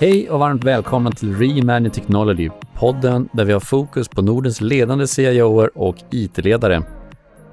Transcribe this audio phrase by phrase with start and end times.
[0.00, 5.06] Hej och varmt välkomna till Reimagine Technology, podden där vi har fokus på Nordens ledande
[5.06, 6.82] CIOer och IT-ledare.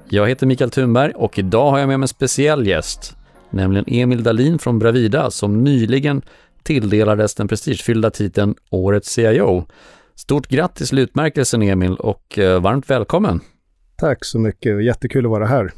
[0.08, 3.16] Jag heter Mikael Thunberg och idag har jag med mig en speciell gäst,
[3.50, 6.22] nämligen Emil Dalin från Bravida som nyligen
[6.62, 9.66] tilldelades den prestigefyllda titeln Årets CIO.
[10.14, 13.40] Stort grattis till utmärkelsen Emil och eh, varmt välkommen!
[13.96, 15.72] Tack så mycket, jättekul att vara här.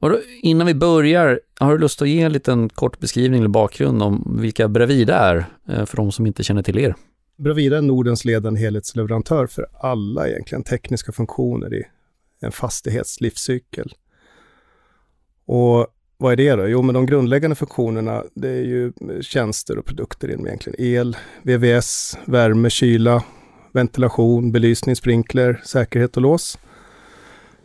[0.00, 3.48] Och då, innan vi börjar, har du lust att ge en liten kort beskrivning eller
[3.48, 6.94] bakgrund om vilka Bravida är, eh, för de som inte känner till er?
[7.36, 11.84] Bravida är Nordens ledande helhetsleverantör för alla egentligen tekniska funktioner i
[12.40, 13.92] en fastighets livscykel.
[15.46, 15.86] Och
[16.16, 16.68] vad är det då?
[16.68, 21.16] Jo, men de grundläggande funktionerna, det är ju eh, tjänster och produkter inom egentligen el,
[21.42, 23.24] VVS, värme, kyla,
[23.72, 26.58] ventilation, belysning, sprinkler, säkerhet och lås.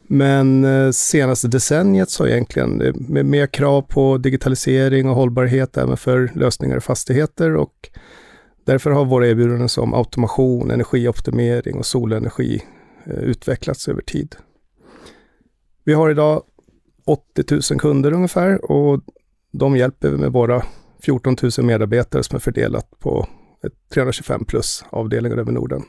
[0.07, 5.97] Men eh, senaste decenniet så egentligen eh, med mer krav på digitalisering och hållbarhet även
[5.97, 7.89] för lösningar i fastigheter och
[8.65, 12.63] därför har våra erbjudanden som automation, energioptimering och solenergi
[13.05, 14.35] eh, utvecklats över tid.
[15.83, 16.43] Vi har idag
[17.05, 19.01] 80 000 kunder ungefär och
[19.51, 20.63] de hjälper vi med våra
[21.01, 23.27] 14 000 medarbetare som är fördelat på
[23.93, 25.83] 325 plus avdelningar över Norden.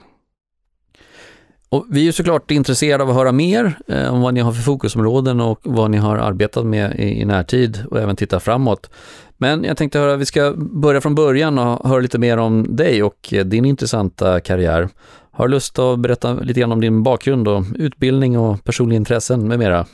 [1.76, 4.62] Och vi är såklart intresserade av att höra mer eh, om vad ni har för
[4.62, 8.90] fokusområden och vad ni har arbetat med i, i närtid och även titta framåt.
[9.36, 13.02] Men jag tänkte höra, vi ska börja från början och höra lite mer om dig
[13.02, 14.88] och eh, din intressanta karriär.
[15.30, 19.48] Har du lust att berätta lite grann om din bakgrund och utbildning och personliga intressen
[19.48, 19.86] med mera?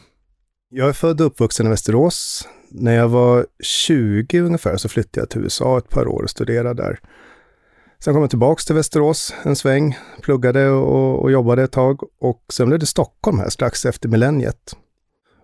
[0.71, 2.49] Jag är född och uppvuxen i Västerås.
[2.71, 6.83] När jag var 20 ungefär så flyttade jag till USA ett par år och studerade
[6.83, 6.99] där.
[8.05, 12.45] Sen kom jag tillbaks till Västerås en sväng, pluggade och, och jobbade ett tag och
[12.53, 14.77] sen blev det Stockholm här strax efter millenniet.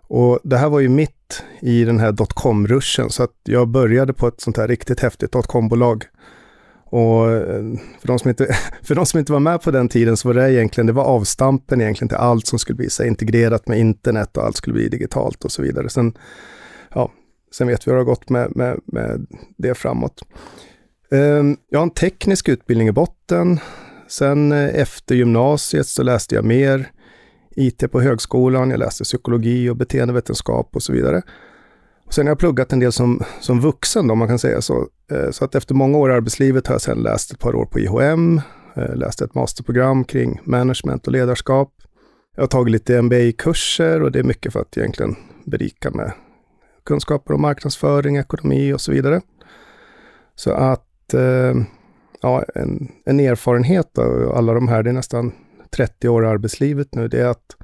[0.08, 4.28] Och det här var ju mitt i den här dotcom-ruschen så att jag började på
[4.28, 6.04] ett sånt här riktigt häftigt dotcom-bolag.
[6.84, 7.62] Och eh,
[8.00, 10.34] för de, som inte, för de som inte var med på den tiden så var
[10.34, 14.36] det egentligen, det var avstampen egentligen till allt som skulle bli så integrerat med internet
[14.36, 15.88] och allt skulle bli digitalt och så vidare.
[15.88, 16.18] Sen,
[16.94, 17.12] ja,
[17.52, 19.26] sen vet vi hur det har gått med, med, med
[19.56, 20.22] det framåt.
[21.10, 23.60] Ehm, jag har en teknisk utbildning i botten.
[24.08, 26.90] Sen eh, efter gymnasiet så läste jag mer
[27.56, 28.70] IT på högskolan.
[28.70, 31.22] Jag läste psykologi och beteendevetenskap och så vidare.
[32.06, 34.88] Och sen har jag pluggat en del som, som vuxen, om man kan säga så.
[35.10, 37.64] Eh, så att efter många år i arbetslivet har jag sen läst ett par år
[37.64, 38.40] på IHM,
[38.76, 41.72] eh, läst ett masterprogram kring management och ledarskap.
[42.34, 46.12] Jag har tagit lite MBA-kurser och det är mycket för att egentligen berika med
[46.84, 49.20] kunskaper om marknadsföring, ekonomi och så vidare.
[50.34, 51.54] Så att eh,
[52.22, 55.32] ja, en, en erfarenhet av alla de här, det är nästan
[55.76, 57.56] 30 år i arbetslivet nu, det är att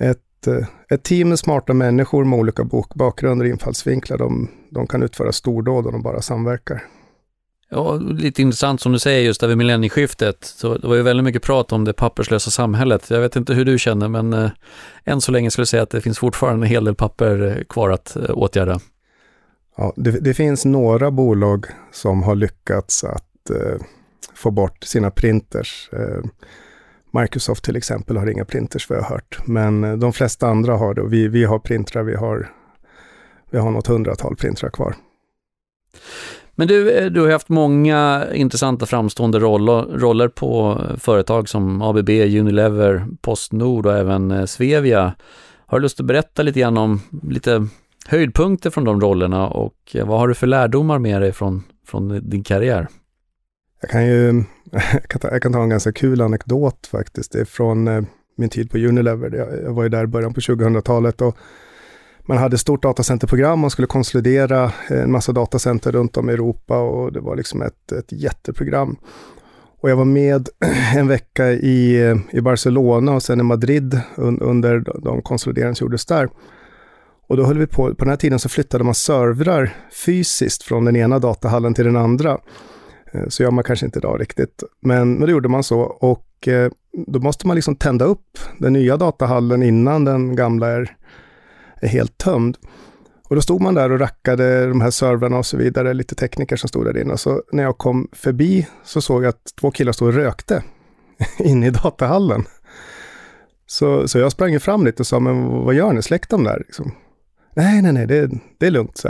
[0.00, 2.64] ett, eh, ett team med smarta människor med olika
[2.94, 6.84] bakgrunder och infallsvinklar, de, de kan utföra stordåd om de bara samverkar.
[7.70, 10.44] Ja, lite intressant som du säger just över millennieskiftet.
[10.44, 13.10] Så det var ju väldigt mycket prat om det papperslösa samhället.
[13.10, 14.50] Jag vet inte hur du känner, men eh,
[15.04, 17.64] än så länge skulle jag säga att det finns fortfarande en hel del papper eh,
[17.64, 18.80] kvar att eh, åtgärda.
[19.80, 23.80] Ja, det, det, finns några bolag som har lyckats att eh,
[24.34, 25.90] få bort sina printers.
[25.92, 26.24] Eh,
[27.20, 30.76] Microsoft till exempel har inga printers vad jag har hört, men eh, de flesta andra
[30.76, 31.02] har det.
[31.02, 32.52] Vi, vi har printrar, vi har,
[33.50, 34.94] vi har något hundratal printrar kvar.
[36.54, 41.82] Men du, eh, du har haft många intressanta framstående roller, roller på eh, företag som
[41.82, 45.14] ABB, Unilever, Postnord och även eh, Svevia.
[45.66, 47.68] Har du lust att berätta lite grann om lite
[48.08, 52.30] höjdpunkter från de rollerna och eh, vad har du för lärdomar med dig från, från
[52.30, 52.88] din karriär?
[53.80, 54.44] Jag kan ju
[54.92, 57.32] jag kan ta, jag kan ta en ganska kul anekdot faktiskt.
[57.32, 58.02] Det är från eh,
[58.36, 59.36] min tid på Unilever.
[59.36, 61.36] Jag, jag var ju där i början på 2000-talet och
[62.26, 66.32] man hade ett stort datacenterprogram, man skulle konsolidera eh, en massa datacenter runt om i
[66.32, 68.96] Europa och det var liksom ett, ett jätteprogram.
[69.80, 70.48] Och jag var med
[70.96, 76.06] en vecka i, i Barcelona och sen i Madrid un, under de konsolideringar som gjordes
[76.06, 76.28] där.
[77.28, 80.84] Och då höll vi på, på den här tiden så flyttade man servrar fysiskt från
[80.84, 82.38] den ena datahallen till den andra.
[83.12, 85.80] Eh, så gör man kanske inte idag riktigt, men, men då gjorde man så.
[85.80, 86.70] Och eh,
[87.06, 90.96] då måste man liksom tända upp den nya datahallen innan den gamla är,
[91.80, 92.56] är helt tömd.
[93.28, 96.56] Och då stod man där och rackade de här servrarna och så vidare, lite tekniker
[96.56, 97.16] som stod där inne.
[97.16, 100.62] Så när jag kom förbi så såg jag att två killar stod och rökte
[101.38, 102.44] inne i datahallen.
[103.66, 106.02] Så, så jag sprang fram lite och sa, men vad gör ni?
[106.02, 106.58] Släck dem där.
[106.66, 106.92] Liksom.
[107.58, 108.96] Nej, nej, nej, det, det är lugnt.
[108.96, 109.08] Så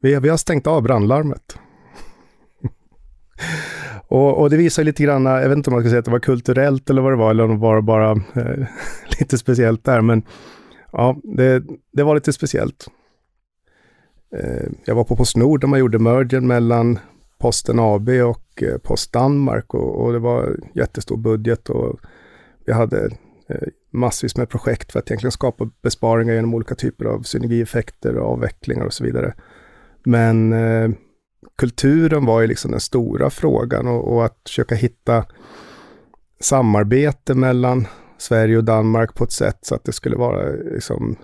[0.00, 1.58] vi, vi har stängt av brandlarmet.
[4.08, 6.10] och, och, det visar lite grann, jag vet inte om man ska säga att det
[6.10, 8.66] var kulturellt eller vad det var, eller om det var bara eh,
[9.20, 10.22] lite speciellt där, men
[10.92, 11.62] ja, det,
[11.92, 12.86] det var lite speciellt.
[14.36, 16.98] Eh, jag var på Postnord när man gjorde mergen mellan
[17.38, 22.00] Posten AB och eh, Post Danmark och, och, det var jättestor budget och
[22.66, 23.04] vi hade
[23.48, 28.32] eh, massvis med projekt för att egentligen skapa besparingar genom olika typer av synergieffekter och
[28.32, 29.34] avvecklingar och så vidare.
[30.04, 30.90] Men eh,
[31.58, 35.24] kulturen var ju liksom den stora frågan och, och, att försöka hitta
[36.40, 37.86] samarbete mellan
[38.18, 41.16] Sverige och Danmark på ett sätt så att det skulle vara liksom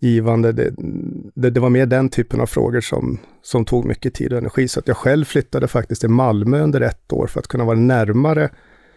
[0.00, 0.52] givande.
[0.52, 0.74] Det,
[1.34, 4.68] det, det, var mer den typen av frågor som, som tog mycket tid och energi.
[4.68, 7.78] Så att jag själv flyttade faktiskt till Malmö under ett år för att kunna vara
[7.78, 8.50] närmare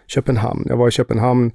[0.08, 0.66] Köpenhamn.
[0.70, 1.52] Jag var i Köpenhamn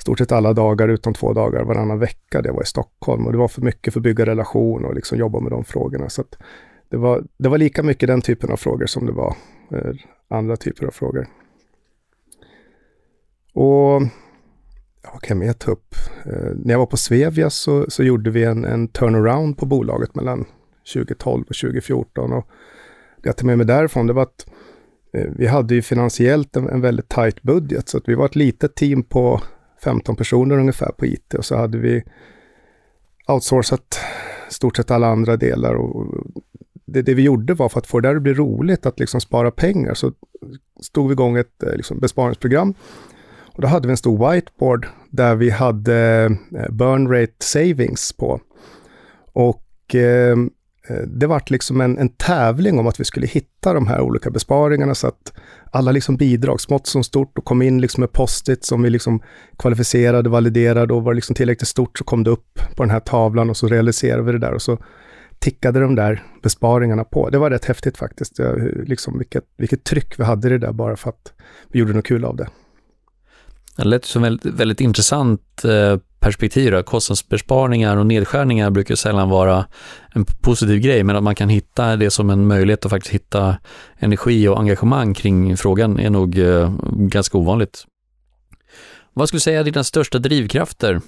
[0.00, 2.42] stort sett alla dagar utom två dagar varannan vecka.
[2.42, 5.18] Det var i Stockholm och det var för mycket för att bygga relation och liksom
[5.18, 6.08] jobba med de frågorna.
[6.08, 6.24] Så
[6.88, 9.36] det, var, det var lika mycket den typen av frågor som det var
[9.70, 9.94] eh,
[10.28, 11.26] andra typer av frågor.
[13.54, 14.02] Och
[15.12, 15.94] vad kan jag mer ta upp?
[16.26, 20.14] Eh, när jag var på Svevia så, så gjorde vi en, en turnaround på bolaget
[20.14, 20.44] mellan
[20.94, 22.32] 2012 och 2014.
[22.32, 22.46] Och
[23.22, 24.46] det jag tar med mig därifrån det var att
[25.12, 27.88] eh, vi hade ju finansiellt en, en väldigt tajt budget.
[27.88, 29.40] Så att vi var ett litet team på
[29.84, 32.02] 15 personer ungefär på IT och så hade vi
[33.28, 34.00] outsourcat
[34.48, 35.74] stort sett alla andra delar.
[35.74, 36.06] Och
[36.86, 39.20] det, det vi gjorde var för att få det där att bli roligt, att liksom
[39.20, 40.12] spara pengar, så
[40.80, 42.74] stod vi igång ett eh, liksom, besparingsprogram
[43.54, 46.24] och då hade vi en stor whiteboard där vi hade
[46.58, 48.40] eh, burn rate savings på.
[49.32, 50.36] Och eh,
[50.88, 54.30] Eh, det vart liksom en, en tävling om att vi skulle hitta de här olika
[54.30, 55.32] besparingarna så att
[55.70, 59.22] alla liksom bidrag, smått som stort, och kom in liksom med post-it som vi liksom
[59.58, 63.00] kvalificerade, validerade och var det liksom tillräckligt stort så kom det upp på den här
[63.00, 64.78] tavlan och så realiserade vi det där och så
[65.38, 67.30] tickade de där besparingarna på.
[67.30, 68.40] Det var rätt häftigt faktiskt,
[68.86, 71.32] liksom vilket, vilket tryck vi hade i det där bara för att
[71.68, 72.48] vi gjorde något kul av det.
[73.76, 76.72] Det lät som väldigt, väldigt intressant eh, perspektiv.
[76.72, 76.82] Då.
[76.82, 79.66] Kostnadsbesparingar och nedskärningar brukar sällan vara
[80.14, 83.56] en positiv grej, men att man kan hitta det som en möjlighet att faktiskt hitta
[83.98, 87.84] energi och engagemang kring frågan är nog eh, ganska ovanligt.
[89.12, 91.00] Vad skulle du säga är dina största drivkrafter?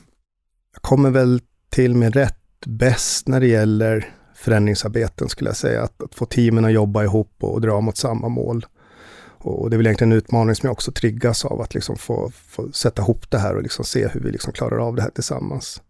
[0.72, 1.40] Jag kommer väl
[1.70, 5.82] till min rätt bäst när det gäller förändringsarbeten skulle jag säga.
[5.82, 8.66] Att, att få teamen att jobba ihop och, och dra mot samma mål.
[9.46, 12.30] Och det är väl egentligen en utmaning som jag också triggas av, att liksom få,
[12.48, 15.10] få sätta ihop det här och liksom se hur vi liksom klarar av det här
[15.10, 15.82] tillsammans.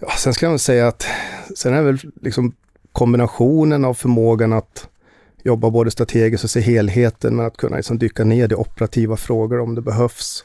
[0.00, 1.06] Ja, sen ska jag säga att
[1.56, 2.54] sen är väl liksom
[2.92, 4.88] kombinationen av förmågan att
[5.42, 9.60] jobba både strategiskt och se helheten, men att kunna liksom dyka ner i operativa frågor
[9.60, 10.44] om det behövs.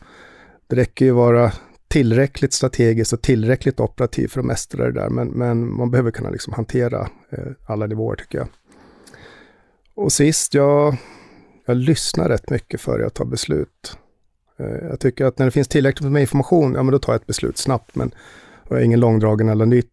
[0.68, 1.52] Det räcker ju vara
[1.88, 6.30] tillräckligt strategiskt och tillräckligt operativ för att mästra det där, men, men man behöver kunna
[6.30, 8.48] liksom hantera eh, alla nivåer tycker jag.
[9.96, 10.96] Och sist, ja,
[11.66, 13.98] jag lyssnar rätt mycket före jag tar beslut.
[14.58, 17.22] Eh, jag tycker att när det finns tillräckligt med information, ja men då tar jag
[17.22, 17.96] ett beslut snabbt.
[17.96, 18.12] Men
[18.70, 19.50] jag är ingen långdragen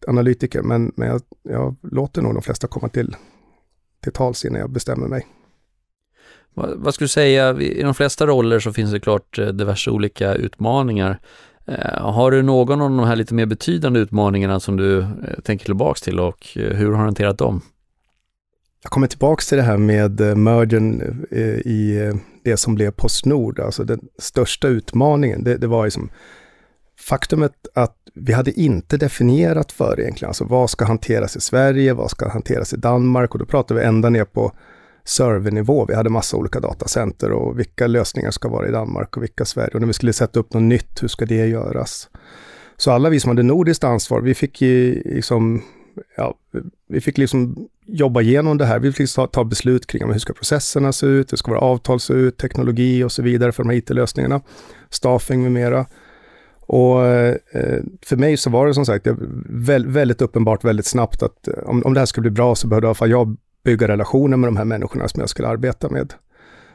[0.07, 3.15] analytiker, men, men jag, jag låter nog de flesta komma till,
[4.03, 5.27] till tals innan jag bestämmer mig.
[6.53, 9.91] Vad, vad skulle du säga, i de flesta roller så finns det klart eh, diverse
[9.91, 11.19] olika utmaningar.
[11.65, 15.05] Eh, har du någon av de här lite mer betydande utmaningarna som du
[15.43, 17.61] tänker tillbaks till och hur har du hanterat dem?
[18.83, 22.91] Jag kommer tillbaka till det här med eh, mergen eh, i eh, det som blev
[22.91, 23.59] Postnord.
[23.59, 26.09] Alltså den största utmaningen, det, det var liksom
[26.99, 32.11] faktumet att vi hade inte definierat för egentligen, alltså vad ska hanteras i Sverige, vad
[32.11, 34.51] ska hanteras i Danmark och då pratar vi ända ner på
[35.03, 35.85] servernivå.
[35.85, 39.73] Vi hade massa olika datacenter och vilka lösningar ska vara i Danmark och vilka Sverige.
[39.73, 42.09] Och när vi skulle sätta upp något nytt, hur ska det göras?
[42.77, 45.61] Så alla vi som hade nordiskt ansvar, vi fick ju liksom
[46.17, 46.35] ja,
[46.87, 48.79] vi fick liksom jobba igenom det här.
[48.79, 51.99] Vi fick ta, ta beslut kring hur ska processerna se ut, hur ska våra avtal
[51.99, 54.41] se ut, teknologi och så vidare för de här IT-lösningarna,
[54.89, 55.85] staffing med mera.
[56.61, 57.35] Och eh,
[58.01, 59.07] för mig så var det som sagt
[59.83, 62.85] väldigt uppenbart väldigt snabbt att eh, om, om det här ska bli bra så behövde
[62.85, 66.13] i alla fall jag bygga relationer med de här människorna som jag skulle arbeta med.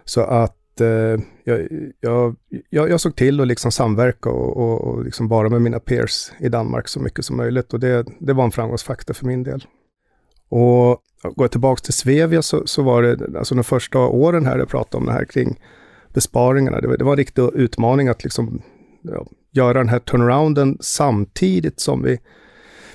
[0.04, 1.68] Så att Eh, jag,
[2.00, 2.36] jag,
[2.70, 6.32] jag, jag, såg till att liksom samverka och, och, och liksom vara med mina peers
[6.40, 9.66] i Danmark så mycket som möjligt och det, det var en framgångsfaktor för min del.
[10.48, 14.58] Och går jag tillbaka till Svevia så, så var det, alltså de första åren här
[14.58, 15.60] jag pratade om det här kring
[16.14, 18.62] besparingarna, det var, det var en riktig utmaning att liksom
[19.02, 22.18] ja, göra den här turnarounden samtidigt som vi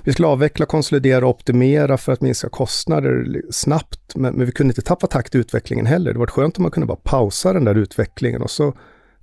[0.10, 4.72] vi skulle avveckla, konsolidera och optimera för att minska kostnader snabbt, men, men vi kunde
[4.72, 6.14] inte tappa takt i utvecklingen heller.
[6.14, 8.74] Det var skönt om man kunde bara pausa den där utvecklingen och så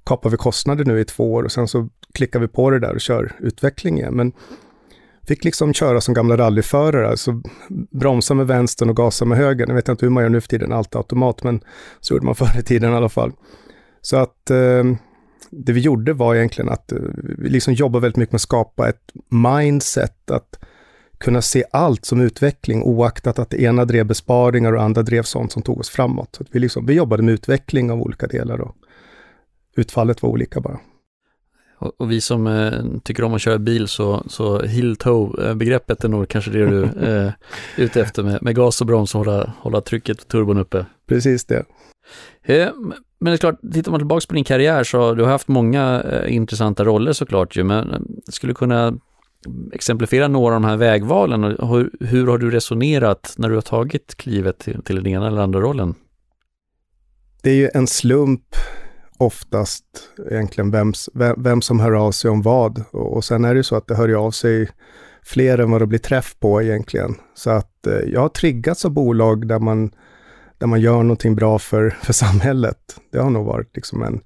[0.05, 2.95] kapar vi kostnader nu i två år och sen så klickar vi på det där
[2.95, 4.15] och kör utveckling igen.
[4.15, 4.33] Men
[5.27, 7.43] fick liksom köra som gamla rallyförare, alltså
[7.91, 9.67] bromsa med vänstern och gasa med höger.
[9.67, 11.61] Jag vet inte hur man gör nu för tiden, allt automat, men
[12.01, 13.33] så gjorde man förr i tiden i alla fall.
[14.01, 14.85] Så att eh,
[15.51, 16.99] det vi gjorde var egentligen att eh,
[17.39, 20.59] vi liksom jobbade väldigt mycket med att skapa ett mindset att
[21.19, 25.53] kunna se allt som utveckling oaktat att det ena drev besparingar och andra drev sånt
[25.53, 26.35] som tog oss framåt.
[26.37, 28.77] Så vi, liksom, vi jobbade med utveckling av olika delar och
[29.77, 30.79] utfallet var olika bara.
[31.79, 32.73] Och, och vi som eh,
[33.05, 37.33] tycker om att köra bil så, så hill-toe-begreppet är nog kanske det du är eh,
[37.77, 40.87] ute efter med, med gas och broms och hålla, hålla trycket och turbon uppe.
[41.09, 41.65] Precis det.
[42.43, 42.69] Eh,
[43.19, 46.03] men det är klart, tittar man tillbaka på din karriär så du har haft många
[46.03, 48.99] eh, intressanta roller såklart ju, men skulle kunna
[49.73, 53.63] exemplifiera några av de här vägvalen och hur, hur har du resonerat när du har
[53.63, 55.95] tagit klivet till, till den ena eller andra rollen?
[57.43, 58.57] Det är ju en slump
[59.19, 59.85] oftast
[60.31, 62.85] egentligen vem, vem, vem som hör av sig om vad.
[62.91, 64.69] Och, och sen är det ju så att det hör ju av sig
[65.23, 67.15] fler än vad det blir träff på egentligen.
[67.35, 69.91] Så att eh, jag har triggats av bolag där man,
[70.59, 72.79] där man gör någonting bra för, för samhället.
[73.13, 74.21] Det har nog varit liksom en,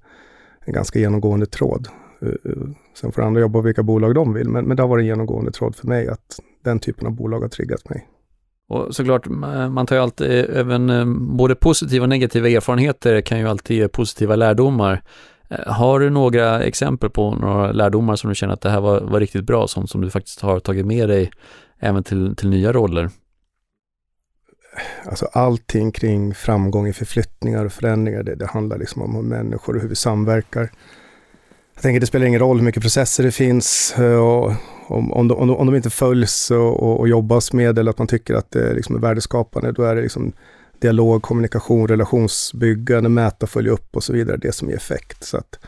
[0.65, 1.87] en ganska genomgående tråd.
[2.23, 5.07] Uh, sen får andra jobba vilka bolag de vill, men, men det har varit en
[5.07, 8.07] genomgående tråd för mig att den typen av bolag har triggat mig.
[8.71, 9.27] Och såklart,
[9.69, 13.87] man tar ju alltid, även eh, både positiva och negativa erfarenheter kan ju alltid ge
[13.87, 15.03] positiva lärdomar.
[15.49, 19.01] Eh, har du några exempel på några lärdomar som du känner att det här var,
[19.01, 21.31] var riktigt bra, sånt som du faktiskt har tagit med dig
[21.79, 23.09] även till, till nya roller?
[25.05, 29.81] Alltså allting kring framgång i förflyttningar och förändringar, det, det handlar liksom om människor och
[29.81, 30.71] hur vi samverkar.
[31.81, 34.53] Jag tänker det spelar ingen roll hur mycket processer det finns eh, och
[34.87, 37.91] om, om, de, om, de, om de inte följs och, och, och, jobbas med eller
[37.91, 40.33] att man tycker att det liksom är värdeskapande, då är det liksom
[40.81, 45.23] dialog, kommunikation, relationsbyggande, mäta, följa upp och så vidare, det som ger effekt.
[45.23, 45.59] Så att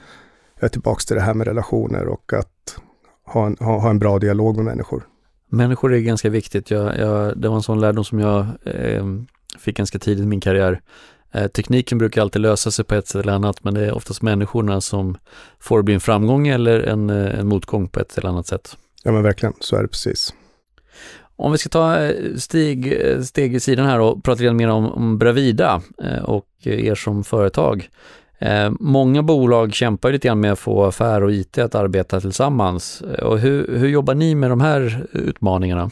[0.60, 2.77] jag är tillbaka till det här med relationer och att
[3.25, 5.08] ha en, ha, ha en bra dialog med människor.
[5.50, 6.72] Människor är ganska viktigt.
[6.72, 9.05] Jag, jag, det var en sån lärdom som jag eh,
[9.60, 10.82] fick ganska tidigt i min karriär.
[11.33, 14.21] Eh, tekniken brukar alltid lösa sig på ett sätt eller annat, men det är oftast
[14.21, 15.17] människorna som
[15.59, 18.77] får bli en framgång eller en, eh, en motgång på ett eller annat sätt.
[19.03, 20.33] Ja men verkligen, så är det precis.
[21.35, 24.91] Om vi ska ta eh, steg, steg i sidan här och prata lite mer om,
[24.91, 25.81] om Bravida
[26.23, 27.89] och er som företag.
[28.79, 33.01] Många bolag kämpar lite grann med att få affär och IT att arbeta tillsammans.
[33.21, 35.91] Och hur, hur jobbar ni med de här utmaningarna?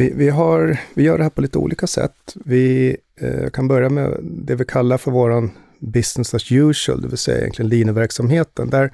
[0.00, 2.34] Vi, vi, har, vi gör det här på lite olika sätt.
[2.34, 7.18] Vi eh, kan börja med det vi kallar för vår business as usual, det vill
[7.18, 8.70] säga egentligen linjeverksamheten.
[8.70, 8.92] Där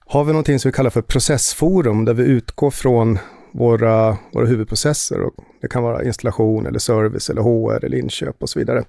[0.00, 3.18] har vi någonting som vi kallar för processforum, där vi utgår från
[3.52, 5.20] våra, våra huvudprocesser.
[5.20, 8.84] Och det kan vara installation, eller service, eller HR, eller inköp och så vidare.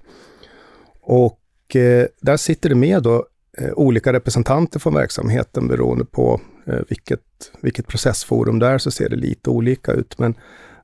[1.00, 3.26] Och eh, där sitter det med då
[3.58, 7.20] eh, olika representanter från verksamheten beroende på eh, vilket,
[7.60, 10.18] vilket processforum det är, så ser det lite olika ut.
[10.18, 10.34] Men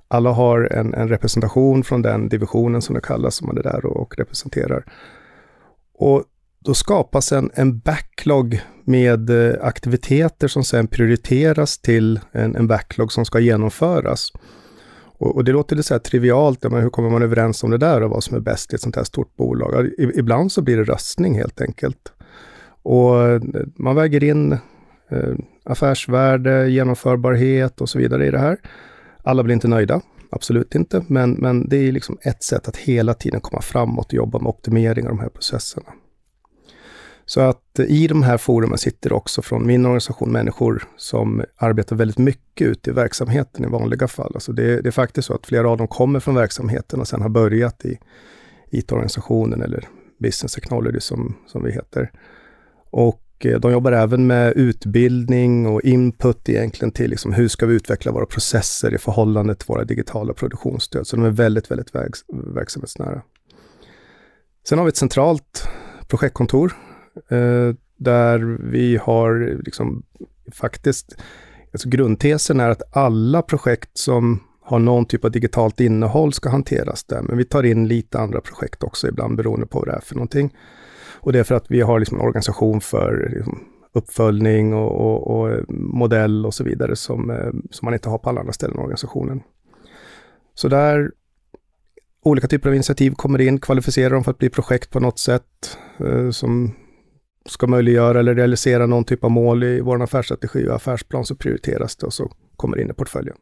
[0.08, 3.86] alla har en, en, representation från den divisionen som det kallas, som man är där
[3.86, 4.84] och, och representerar.
[5.94, 6.24] Och
[6.64, 13.12] då skapas en, en backlog med eh, aktiviteter som sen prioriteras till en, en backlog
[13.12, 14.32] som ska genomföras.
[15.18, 17.78] Och, och det låter lite så här trivialt, men hur kommer man överens om det
[17.78, 19.90] där och vad som är bäst i ett sånt här stort bolag?
[19.98, 22.12] ibland så blir det röstning helt enkelt.
[22.82, 23.40] Och eh,
[23.76, 24.52] man väger in
[25.10, 25.34] eh,
[25.64, 28.58] affärsvärde, genomförbarhet och så vidare i det här.
[29.26, 33.14] Alla blir inte nöjda, absolut inte, men, men det är liksom ett sätt att hela
[33.14, 35.92] tiden komma framåt och jobba med optimering av de här processerna.
[37.24, 41.96] Så att eh, i de här forumen sitter också från min organisation människor som arbetar
[41.96, 44.30] väldigt mycket ute i verksamheten i vanliga fall.
[44.34, 47.22] Alltså det, det är faktiskt så att flera av dem kommer från verksamheten och sen
[47.22, 47.98] har börjat i
[48.70, 52.12] IT-organisationen eller Business Technology som, som vi heter.
[52.90, 57.74] Och Eh, de jobbar även med utbildning och input egentligen till liksom hur ska vi
[57.74, 61.06] utveckla våra processer i förhållande till våra digitala produktionsstöd.
[61.06, 63.22] Så de är väldigt, väldigt verks verksamhetsnära.
[64.68, 65.68] Sen har vi ett centralt
[66.08, 66.72] projektkontor
[67.30, 70.02] eh, där vi har liksom
[70.52, 71.16] faktiskt,
[71.72, 77.04] alltså grundtesen är att alla projekt som har någon typ av digitalt innehåll ska hanteras
[77.04, 77.22] där.
[77.22, 80.14] Men vi tar in lite andra projekt också ibland beroende på vad det är för
[80.14, 80.54] någonting.
[81.26, 85.30] Och det är för att vi har liksom en organisation för liksom, uppföljning och, och,
[85.30, 88.76] och, modell och så vidare som, eh, som man inte har på alla andra ställen
[88.76, 89.42] i organisationen.
[90.54, 91.10] Så där
[92.22, 95.78] olika typer av initiativ kommer in, kvalificerar dem för att bli projekt på något sätt
[95.98, 96.74] eh, som
[97.46, 101.96] ska möjliggöra eller realisera någon typ av mål i vår affärsstrategi och affärsplan så prioriteras
[101.96, 103.36] det och så kommer det in i portföljen.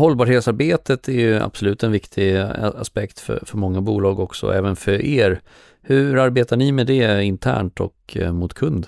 [0.00, 5.40] Hållbarhetsarbetet är ju absolut en viktig aspekt för, för många bolag också, även för er.
[5.82, 8.86] Hur arbetar ni med det internt och eh, mot kund?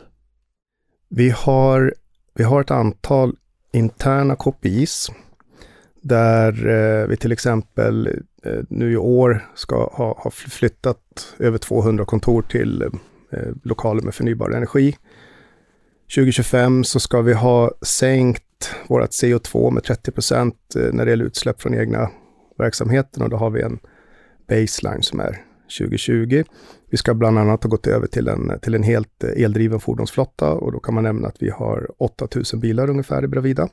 [1.09, 1.95] Vi har,
[2.35, 3.37] vi har ett antal
[3.73, 5.11] interna KPIs
[6.02, 8.07] där eh, vi till exempel
[8.45, 12.83] eh, nu i år ska ha, ha flyttat över 200 kontor till
[13.31, 14.97] eh, lokaler med förnybar energi.
[16.14, 18.45] 2025 så ska vi ha sänkt
[18.87, 22.11] vårt CO2 med 30 procent eh, när det gäller utsläpp från egna
[22.59, 23.78] verksamheten och då har vi en
[24.49, 25.45] baseline som är
[25.78, 26.45] 2020.
[26.90, 30.52] Vi ska bland annat ha gått över till en, till en helt eh, eldriven fordonsflotta
[30.52, 33.69] och då kan man nämna att vi har 8000 bilar ungefär i Bravida.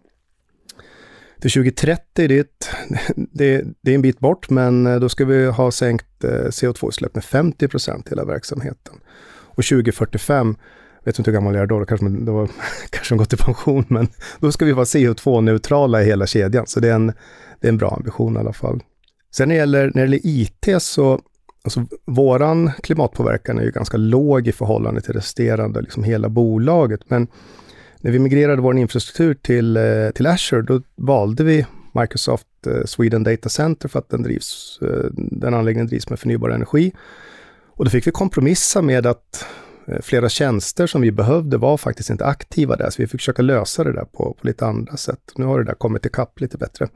[1.41, 2.69] Till 2030, det är, ett,
[3.15, 7.23] det, det är en bit bort, men eh, då ska vi ha sänkt CO2-utsläpp med
[7.23, 8.95] 50 procent hela verksamheten.
[9.59, 10.55] Och 2045,
[11.09, 12.47] vet inte hur gammal jag är då, då kanske, man,
[12.89, 14.07] kanske de gått i pension, men
[14.39, 16.67] då ska vi vara CO2-neutrala i hela kedjan.
[16.67, 17.13] Så det är, en,
[17.59, 18.83] det är en bra ambition i alla fall.
[19.35, 21.21] Sen när det gäller, när det gäller IT så,
[21.63, 27.01] alltså våran klimatpåverkan är ju ganska låg i förhållande till resterande, liksom hela bolaget.
[27.07, 27.27] Men
[28.01, 33.23] när vi migrerade vår infrastruktur till, eh, till Azure, då valde vi Microsoft eh, Sweden
[33.23, 36.91] Data Center för att den, drivs, eh, den anläggningen drivs med förnybar energi.
[37.79, 39.45] Och då fick vi kompromissa med att
[39.89, 43.41] Eh, flera tjänster som vi behövde var faktiskt inte aktiva där, så vi fick försöka
[43.41, 45.31] lösa det där på, på lite andra sätt.
[45.35, 46.87] Nu har det där kommit ikapp lite bättre.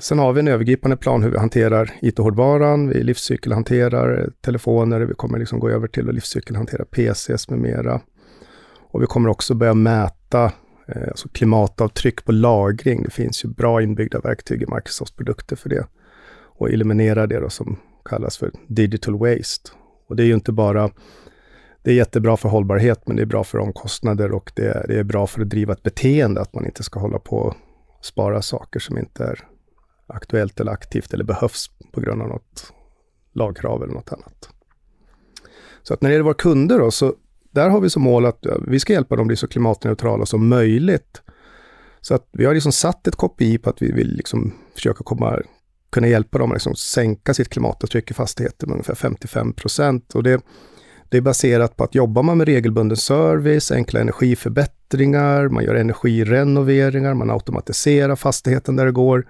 [0.00, 5.14] Sen har vi en övergripande plan hur vi hanterar IT-hårdvaran, vi livscykelhanterar eh, telefoner, vi
[5.14, 8.00] kommer liksom gå över till att livscykelhantera PCs med mera.
[8.90, 10.52] Och vi kommer också börja mäta
[10.88, 13.02] eh, alltså klimatavtryck på lagring.
[13.02, 15.86] Det finns ju bra inbyggda verktyg i Microsofts produkter för det.
[16.58, 19.70] Och eliminera det då som kallas för digital waste.
[20.08, 20.90] Och det är ju inte bara
[21.86, 24.98] det är jättebra för hållbarhet, men det är bra för omkostnader och det är, det
[24.98, 27.54] är bra för att driva ett beteende, att man inte ska hålla på och
[28.00, 29.48] spara saker som inte är
[30.06, 32.72] aktuellt eller aktivt eller behövs på grund av något
[33.32, 34.48] lagkrav eller något annat.
[35.82, 37.14] Så att när det gäller våra kunder då, så
[37.50, 41.22] där har vi som mål att vi ska hjälpa dem bli så klimatneutrala som möjligt.
[42.00, 45.42] Så att vi har liksom satt ett KPI på att vi vill liksom försöka komma,
[45.90, 50.14] kunna hjälpa dem att liksom sänka sitt klimatavtryck i fastigheter med ungefär 55 procent.
[50.14, 50.40] Och det,
[51.08, 57.14] det är baserat på att jobbar man med regelbunden service, enkla energiförbättringar, man gör energirenoveringar,
[57.14, 59.26] man automatiserar fastigheten där det går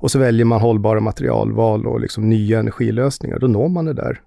[0.00, 3.38] och så väljer man hållbara materialval och liksom nya energilösningar.
[3.38, 4.20] Då når man det där,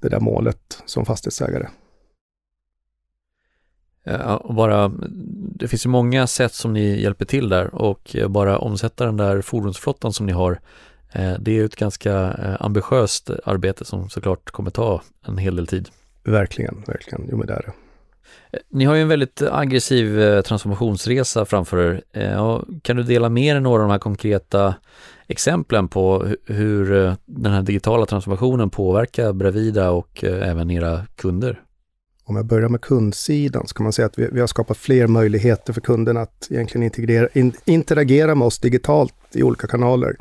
[0.00, 1.68] det där målet som fastighetsägare.
[4.04, 4.92] Ja, bara,
[5.54, 9.40] det finns ju många sätt som ni hjälper till där och bara omsätta den där
[9.40, 10.60] fordonsflottan som ni har
[11.12, 15.66] eh, det är ett ganska eh, ambitiöst arbete som såklart kommer ta en hel del
[15.66, 15.88] tid.
[16.24, 17.28] Verkligen, verkligen.
[17.30, 17.72] Jo men det är det.
[18.56, 22.80] Eh, ni har ju en väldigt aggressiv transformationsresa framför er.
[22.82, 24.74] Kan du dela med dig några av de här konkreta
[25.26, 31.60] exemplen på hur den här digitala transformationen påverkar Bravida och även era kunder?
[32.24, 35.06] Om jag börjar med kundsidan så kan man säga att vi, vi har skapat fler
[35.06, 40.16] möjligheter för kunderna att egentligen integrera, in, interagera med oss digitalt i olika kanaler.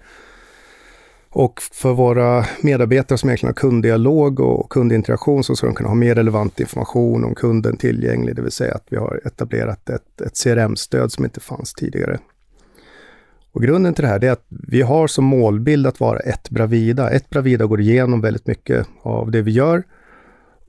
[1.34, 5.96] Och för våra medarbetare som egentligen har kunddialog och kundinteraktion så ska de kunna ha
[5.96, 10.44] mer relevant information om kunden tillgänglig, det vill säga att vi har etablerat ett, ett
[10.44, 12.20] CRM-stöd som inte fanns tidigare.
[13.52, 17.10] Och grunden till det här är att vi har som målbild att vara ett Bravida.
[17.10, 19.84] Ett Bravida går igenom väldigt mycket av det vi gör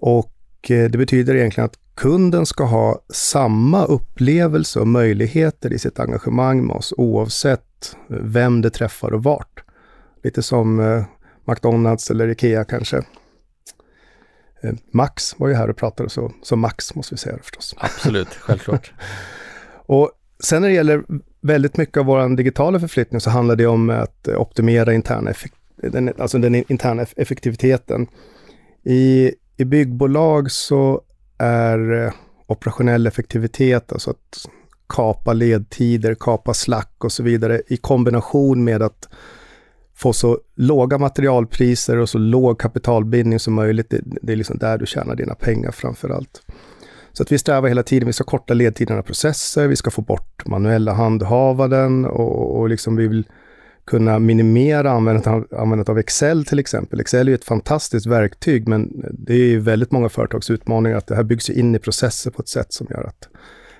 [0.00, 6.00] och eh, det betyder egentligen att kunden ska ha samma upplevelse och möjligheter i sitt
[6.00, 9.64] engagemang med oss oavsett vem det träffar och vart.
[10.22, 11.04] Lite som eh,
[11.44, 12.96] McDonalds eller Ikea kanske.
[14.62, 17.74] Eh, Max var ju här och pratade, så, så Max måste vi säga förstås.
[17.78, 18.92] Absolut, självklart.
[19.86, 20.10] och
[20.44, 21.04] sen när det gäller
[21.40, 25.32] väldigt mycket av vår digitala förflyttning så handlar det om att optimera interna
[25.76, 28.06] den, alltså den interna effektiviteten.
[28.84, 31.02] I i byggbolag så
[31.38, 32.12] är eh,
[32.46, 34.48] operationell effektivitet, alltså att
[34.88, 39.08] kapa ledtider, kapa slack och så vidare i kombination med att
[40.02, 43.90] få så låga materialpriser och så låg kapitalbindning som möjligt.
[43.90, 46.42] Det, det är liksom där du tjänar dina pengar framför allt.
[47.12, 50.02] Så att vi strävar hela tiden, vi ska korta ledtiderna i processer, vi ska få
[50.02, 53.26] bort manuella handhavanden och, och liksom vi vill
[53.84, 57.00] kunna minimera användandet av, användandet av Excel till exempel.
[57.00, 61.16] Excel är ett fantastiskt verktyg, men det är ju väldigt många företags utmaningar att det
[61.16, 63.28] här byggs in i processer på ett sätt som gör att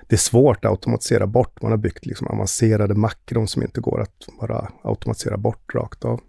[0.07, 1.61] det är svårt att automatisera bort.
[1.61, 6.21] Man har byggt liksom avancerade makron som inte går att bara automatisera bort rakt av.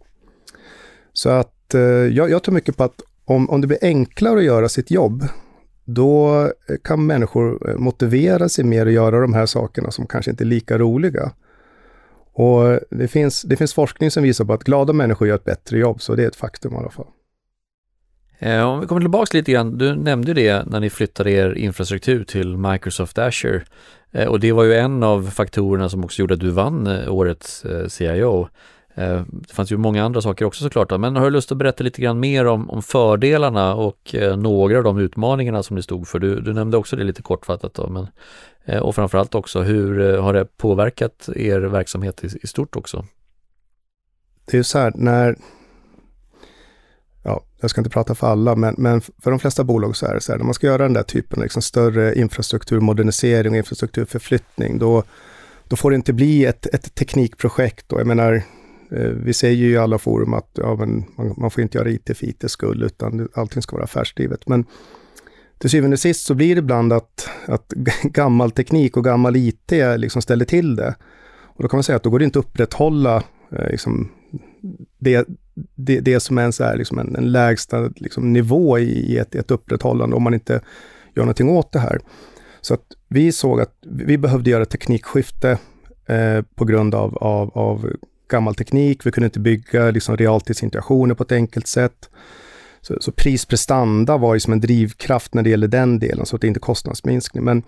[1.12, 4.44] Så att eh, jag, jag tror mycket på att om, om det blir enklare att
[4.44, 5.28] göra sitt jobb,
[5.84, 10.30] då eh, kan människor eh, motivera sig mer att göra de här sakerna som kanske
[10.30, 11.32] inte är lika roliga.
[12.32, 15.78] Och det finns, det finns forskning som visar på att glada människor gör ett bättre
[15.78, 17.06] jobb, så det är ett faktum i alla fall.
[18.38, 22.24] Eh, om vi kommer tillbaka lite grann, du nämnde det när ni flyttade er infrastruktur
[22.24, 23.62] till Microsoft Azure.
[24.12, 27.14] Eh, och det var ju en av faktorerna som också gjorde att du vann eh,
[27.14, 28.48] årets CIO.
[28.96, 31.00] Det fanns ju många andra saker också såklart.
[31.00, 34.84] Men har du lust att berätta lite grann mer om, om fördelarna och några av
[34.84, 36.18] de utmaningarna som ni stod för?
[36.18, 38.06] Du, du nämnde också det lite kortfattat då, men,
[38.82, 43.04] och framförallt också hur har det påverkat er verksamhet i, i stort också?
[44.44, 45.36] Det är så här, när,
[47.24, 50.14] ja, jag ska inte prata för alla, men, men för de flesta bolag så är
[50.14, 53.58] det så här, när man ska göra den där typen av liksom större infrastrukturmodernisering och
[53.58, 55.02] infrastrukturförflyttning, då,
[55.68, 57.92] då får det inte bli ett, ett teknikprojekt.
[57.92, 58.34] Och Jag menar,
[58.90, 61.90] eh, vi säger ju i alla forum att ja, men man, man får inte göra
[61.90, 64.48] IT för ITs skull, utan allting ska vara affärsdrivet.
[64.48, 64.64] Men
[65.58, 67.68] till syvende och sist så blir det ibland att, att
[68.02, 70.94] gammal teknik och gammal IT liksom ställer till det.
[71.56, 74.10] Och då kan man säga att då går det inte att upprätthålla eh, liksom,
[74.98, 75.28] det,
[75.74, 80.16] det, det som ens är liksom en, en lägsta liksom, nivå i ett, ett upprätthållande
[80.16, 80.60] om man inte
[81.16, 82.00] gör någonting åt det här.
[82.60, 85.58] Så att vi såg att vi behövde göra ett teknikskifte
[86.06, 87.90] eh, på grund av, av, av
[88.30, 92.10] gammal teknik, vi kunde inte bygga liksom, realtidsintegrationer på ett enkelt sätt.
[92.80, 96.42] Så, så prisprestanda var ju som en drivkraft när det gäller den delen, så att
[96.42, 97.44] det inte är kostnadsminskning.
[97.44, 97.62] Men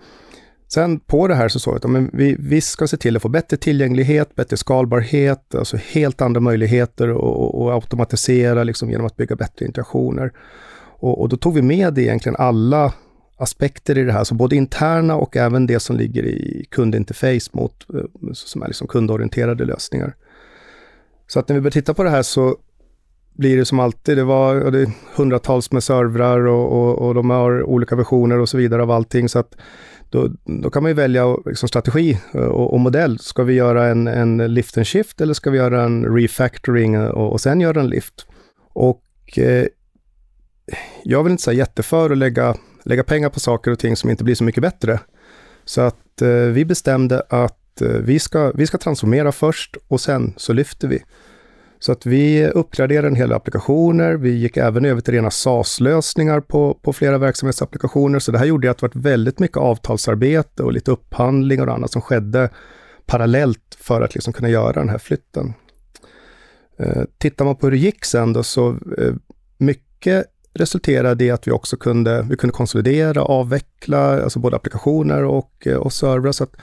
[0.67, 3.29] sen på det här så såg jag att vi, vi ska se till att få
[3.29, 9.65] bättre tillgänglighet, bättre skalbarhet, alltså helt andra möjligheter att automatisera liksom, genom att bygga bättre
[9.65, 10.31] interaktioner.
[10.99, 12.93] Och, och, då tog vi med egentligen alla
[13.37, 17.85] aspekter i det här, så både interna och även det som ligger i kundinterface mot,
[17.93, 20.15] eh, som är liksom kundorienterade lösningar.
[21.27, 22.57] Så att när vi börjar titta på det här så
[23.37, 27.63] blir det som alltid, det var det hundratals med servrar och, och, och, de har
[27.63, 29.29] olika versioner och så vidare av allting.
[29.29, 29.55] Så att
[30.09, 33.19] då, då kan man ju välja liksom strategi eh, och, och, modell.
[33.19, 37.07] Ska vi göra en, en lift and shift eller ska vi göra en refactoring eh,
[37.07, 38.27] och, och sen göra en lift?
[38.73, 39.03] Och
[39.37, 39.65] eh,
[41.03, 44.23] jag vill inte säga jätteför att lägga, lägga pengar på saker och ting som inte
[44.23, 44.99] blir så mycket bättre.
[45.65, 50.33] Så att eh, vi bestämde att Eh, vi ska, vi ska transformera först och sen
[50.37, 51.03] så lyfter vi.
[51.79, 54.13] Så att vi uppgraderade en hel del applikationer.
[54.13, 58.19] Vi gick även över till rena SaaS-lösningar på, på flera verksamhetsapplikationer.
[58.19, 61.91] Så det här gjorde att det var väldigt mycket avtalsarbete och lite upphandlingar och annat
[61.91, 62.49] som skedde
[63.05, 65.53] parallellt för att liksom kunna göra den här flytten.
[66.79, 69.13] Eh, tittar man på hur det gick sen då så eh,
[69.57, 75.67] mycket resulterade i att vi också kunde, vi kunde konsolidera, avveckla, alltså både applikationer och,
[75.67, 76.31] eh, och servrar.
[76.31, 76.55] Så att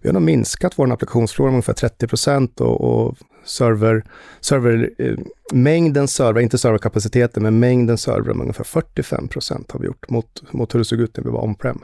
[0.00, 4.04] vi har nog minskat vår applikationsflora med ungefär 30 procent och, och server,
[4.40, 5.14] server, eh,
[5.52, 10.52] mängden server, inte serverkapaciteten, men mängden servrar med ungefär 45 procent har vi gjort mot,
[10.52, 11.78] mot hur det såg ut när vi var on-prem.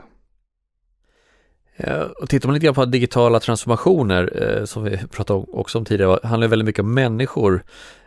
[1.77, 5.85] Ja, och tittar man lite grann på digitala transformationer, eh, som vi pratade också om
[5.85, 7.63] tidigare, handlar väldigt mycket om människor.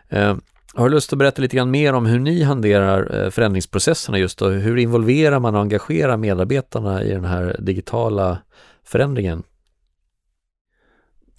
[0.09, 0.35] Eh,
[0.73, 4.41] har du lust att berätta lite grann mer om hur ni hanterar eh, förändringsprocesserna just
[4.41, 8.37] och hur involverar man och engagerar medarbetarna i den här digitala
[8.83, 9.43] förändringen?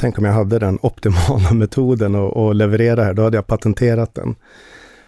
[0.00, 4.37] Tänk om jag hade den optimala metoden att leverera här, då hade jag patenterat den.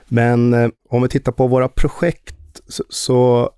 [0.08, 3.50] Men eh, om vi tittar på våra projekt så, så,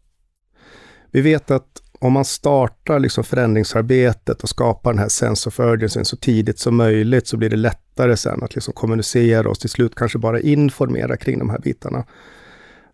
[1.11, 1.67] vi vet att
[1.99, 6.77] om man startar liksom förändringsarbetet och skapar den här sense of urgency så tidigt som
[6.77, 11.17] möjligt så blir det lättare sen att liksom kommunicera och till slut kanske bara informera
[11.17, 12.05] kring de här bitarna.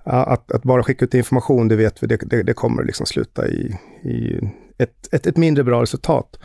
[0.05, 3.49] Att, att bara skicka ut information, det vet vi, det, det, det kommer liksom sluta
[3.49, 4.41] i, i
[4.79, 6.39] ett, ett, ett mindre bra resultat.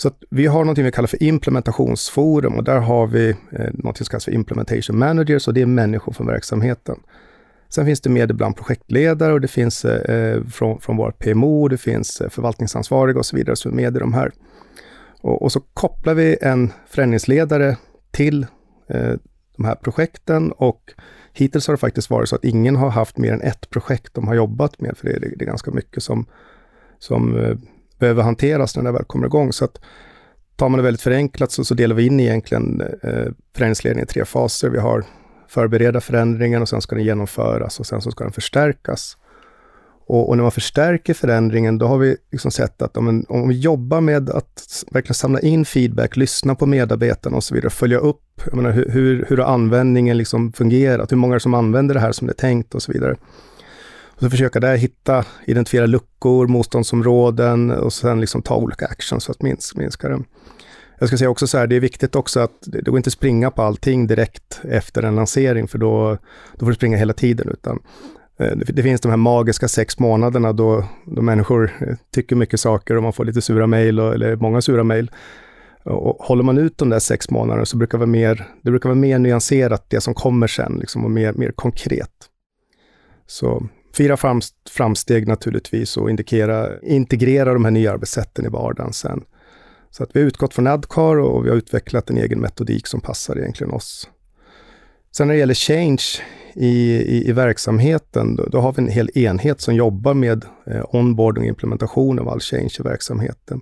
[0.00, 4.06] Så vi har något vi kallar för implementationsforum och där har vi eh, något som
[4.06, 7.00] kallas för implementation managers och det är människor från verksamheten.
[7.68, 11.68] Sen finns det med ibland projektledare och det finns eh, eh från, från vårt PMO,
[11.68, 14.32] det finns eh, förvaltningsansvariga och så vidare som är med i de här.
[15.20, 17.76] Och, och så kopplar vi en förändringsledare
[18.10, 18.46] till
[18.88, 19.14] eh,
[19.56, 20.92] de här projekten och
[21.32, 24.28] hittills har det faktiskt varit så att ingen har haft mer än ett projekt de
[24.28, 26.26] har jobbat med, för det är, det är ganska mycket som,
[26.98, 27.56] som eh,
[27.98, 29.52] behöver hanteras när det väl kommer igång.
[29.52, 29.80] Så att
[30.56, 34.24] tar man det väldigt förenklat så, så delar vi in egentligen eh, förändringsledningen i tre
[34.24, 34.68] faser.
[34.70, 35.04] Vi har
[35.48, 39.16] förbereda förändringen och sen ska den genomföras och sen så ska den förstärkas.
[40.06, 43.58] Och, och när man förstärker förändringen, då har vi liksom sett att om, om vi
[43.58, 48.22] jobbar med att verkligen samla in feedback, lyssna på medarbetarna och så vidare, följa upp
[48.52, 52.26] menar, hur, hur, hur har användningen liksom fungerat, hur många som använder det här som
[52.26, 53.16] det är tänkt och så vidare.
[54.18, 59.32] Och så försöka där hitta, identifiera luckor, motståndsområden och sen liksom ta olika actions för
[59.32, 60.22] att minska, minska det.
[60.98, 63.50] Jag ska säga också så här, det är viktigt också att det, går inte springa
[63.50, 66.18] på allting direkt efter en lansering, för då,
[66.56, 67.78] då får du springa hela tiden, utan
[68.38, 72.96] eh, det, finns de här magiska sex månaderna då, då människor eh, tycker mycket saker
[72.96, 75.10] och man får lite sura mejl, eller många sura mejl.
[75.84, 78.88] Och håller man ut de där sex månaderna så brukar det vara mer, det brukar
[78.88, 82.10] vara mer nyanserat det som kommer sen, liksom, och mer, mer konkret.
[83.26, 83.68] Så
[83.98, 89.24] fira framsteg naturligtvis och indikera, integrera de här nya arbetssätten i vardagen sen.
[89.90, 93.00] Så att vi har utgått från Adcar och vi har utvecklat en egen metodik som
[93.00, 94.08] passar egentligen oss.
[95.16, 96.02] Sen när det gäller change
[96.54, 100.84] i, i, i verksamheten, då, då, har vi en hel enhet som jobbar med eh,
[100.88, 103.60] onboarding och implementation av all change i verksamheten.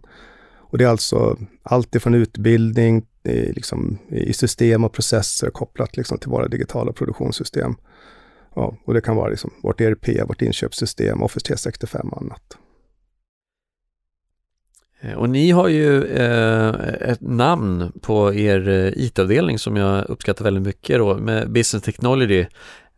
[0.57, 6.19] Och det är alltså allt ifrån utbildning i, liksom, i system och processer kopplat liksom,
[6.19, 7.77] till våra digitala produktionssystem.
[8.57, 12.59] Ja, och det kan vara liksom vårt ERP, vårt inköpssystem, Office 365 och annat.
[15.01, 20.45] Eh, och ni har ju eh, ett namn på er eh, IT-avdelning som jag uppskattar
[20.45, 22.47] väldigt mycket då, med Business Technology.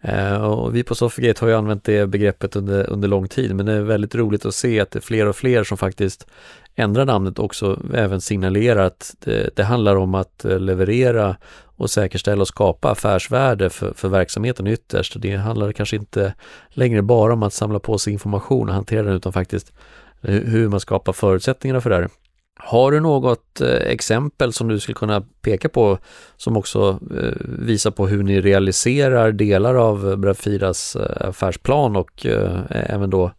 [0.00, 3.66] Eh, och vi på Sofigate har ju använt det begreppet under, under lång tid, men
[3.66, 6.26] det är väldigt roligt att se att det är fler och fler som faktiskt
[6.74, 11.36] ändrar namnet också även signalerar att det, det handlar om att eh, leverera
[11.78, 15.16] och säkerställa och skapa affärsvärde för, för verksamheten ytterst.
[15.18, 16.34] Det handlar kanske inte
[16.68, 19.72] längre bara om att samla på sig information och hantera den utan faktiskt
[20.20, 22.08] hur man skapar förutsättningarna för det här.
[22.60, 25.98] Har du något eh, exempel som du skulle kunna peka på
[26.36, 32.26] som också eh, visar på hur ni realiserar delar av Brafidas eh, affärsplan och
[32.70, 33.32] även då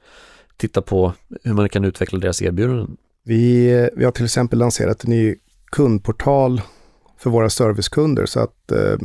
[0.58, 2.98] titta på hur man kan utveckla deras erbjudanden?
[3.24, 5.36] Vi, vi har till exempel lanserat en ny
[5.72, 6.62] kundportal
[7.20, 8.98] för våra servicekunder så att eh,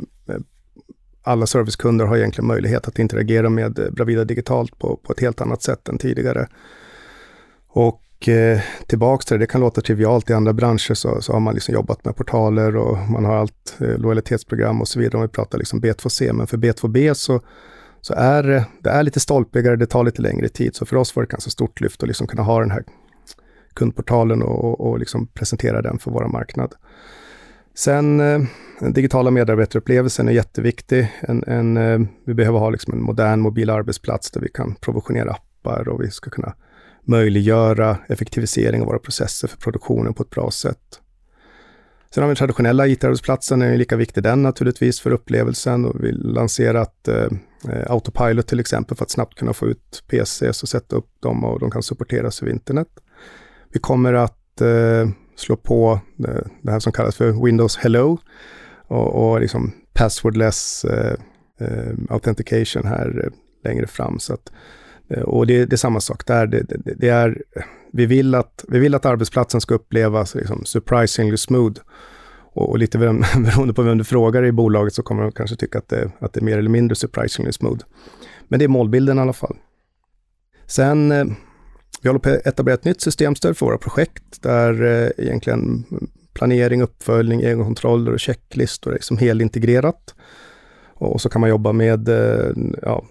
[1.23, 5.41] alla servicekunder har egentligen möjlighet att interagera med eh, Bravida digitalt på, på ett helt
[5.41, 6.49] annat sätt än tidigare.
[7.69, 11.41] Och eh, tillbaks till det, det kan låta trivialt, i andra branscher så, så har
[11.41, 15.23] man liksom jobbat med portaler och man har allt eh, lojalitetsprogram och så vidare om
[15.23, 16.33] vi pratar liksom B2C.
[16.33, 17.41] Men för B2B så,
[18.01, 20.77] så är eh, det är lite stolpigare, det tar lite längre tid.
[20.77, 22.85] Så för oss var det ett ganska stort lyft att liksom kunna ha den här
[23.75, 26.75] kundportalen och, och, liksom presentera den för vår marknad.
[27.75, 28.43] Sen eh,
[28.81, 31.13] den digitala medarbetarupplevelsen är jätteviktig.
[31.21, 35.31] En, en, eh, vi behöver ha liksom en modern mobil arbetsplats där vi kan provisionera
[35.31, 36.55] appar och vi ska kunna
[37.05, 41.01] möjliggöra effektivisering av våra processer för produktionen på ett bra sätt.
[42.15, 46.13] Sen har vi den traditionella IT-arbetsplatsen, är lika viktig den naturligtvis för upplevelsen och vi
[46.13, 47.29] lanserat eh,
[47.69, 51.45] eh, Autopilot till exempel för att snabbt kunna få ut PCs och sätta upp dem
[51.45, 52.89] och de kan supporteras över internet.
[53.73, 58.19] Vi kommer att eh, slå på eh, det här som kallas för Windows Hello
[58.87, 61.15] och, och liksom passwordless eh,
[61.61, 63.31] eh authentication här eh,
[63.65, 64.19] längre fram.
[64.19, 64.53] Så att
[65.25, 66.47] och det, det, är samma sak där.
[66.47, 67.43] Det, det, det, är,
[67.93, 71.81] vi, vill att, vi vill att arbetsplatsen ska upplevas liksom surprisingly smooth.
[72.55, 75.57] Och, och lite vem, beroende på vem du frågar i bolaget så kommer de kanske
[75.57, 77.85] tycka att det, att det är mer eller mindre surprisingly smooth.
[78.49, 79.57] Men det är målbilden i alla fall.
[80.67, 81.25] Sen, eh,
[82.05, 85.85] vi håller på att etablera ett nytt systemstöd för våra projekt där eh, egentligen
[86.33, 90.15] planering, uppföljning, egenkontroller och checklistor är liksom helintegrerat.
[90.95, 92.51] Och så kan man jobba med eh,
[92.83, 93.05] ja,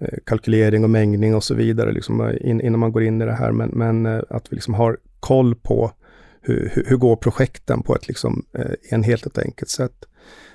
[0.00, 3.52] eh, kalkylering och mängdning och så vidare liksom, innan man går in i det här.
[3.52, 5.92] Men, men att vi liksom har koll på
[6.40, 8.44] hur, hur, hur går projekten på ett liksom,
[8.90, 10.04] enhetligt och enkelt sätt.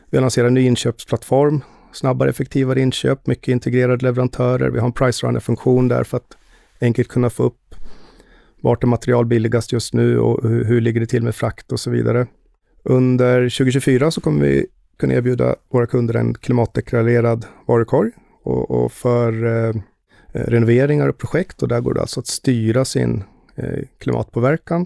[0.10, 4.70] Vi har lanserat en ny inköpsplattform, snabbare, effektivare inköp, mycket integrerade leverantörer.
[4.70, 6.38] Vi har en price runner-funktion där för att
[6.84, 7.60] enkelt kunna få upp
[8.64, 11.80] vart är material billigast just nu och hur, hur ligger det till med frakt och
[11.80, 12.28] så vidare.
[12.84, 14.66] Under 2024 så kommer vi
[15.00, 18.12] kunna erbjuda våra kunder en klimatdeklarerad varukorg
[18.44, 19.74] och, och för eh,
[20.32, 23.24] renoveringar och projekt och där går det alltså att styra sin
[23.56, 24.86] eh, klimatpåverkan.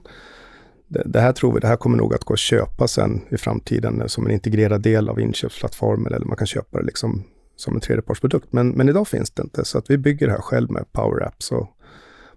[0.87, 3.37] Det, det, här tror vi, det här kommer nog att gå att köpa sen i
[3.37, 7.23] framtiden som en integrerad del av inköpsplattformen eller man kan köpa det liksom
[7.55, 8.53] som en tredjepartsprodukt.
[8.53, 11.23] Men, men idag finns det inte, så att vi bygger det här själv med Power
[11.27, 11.67] Apps och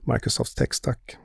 [0.00, 1.16] Microsofts Techstack.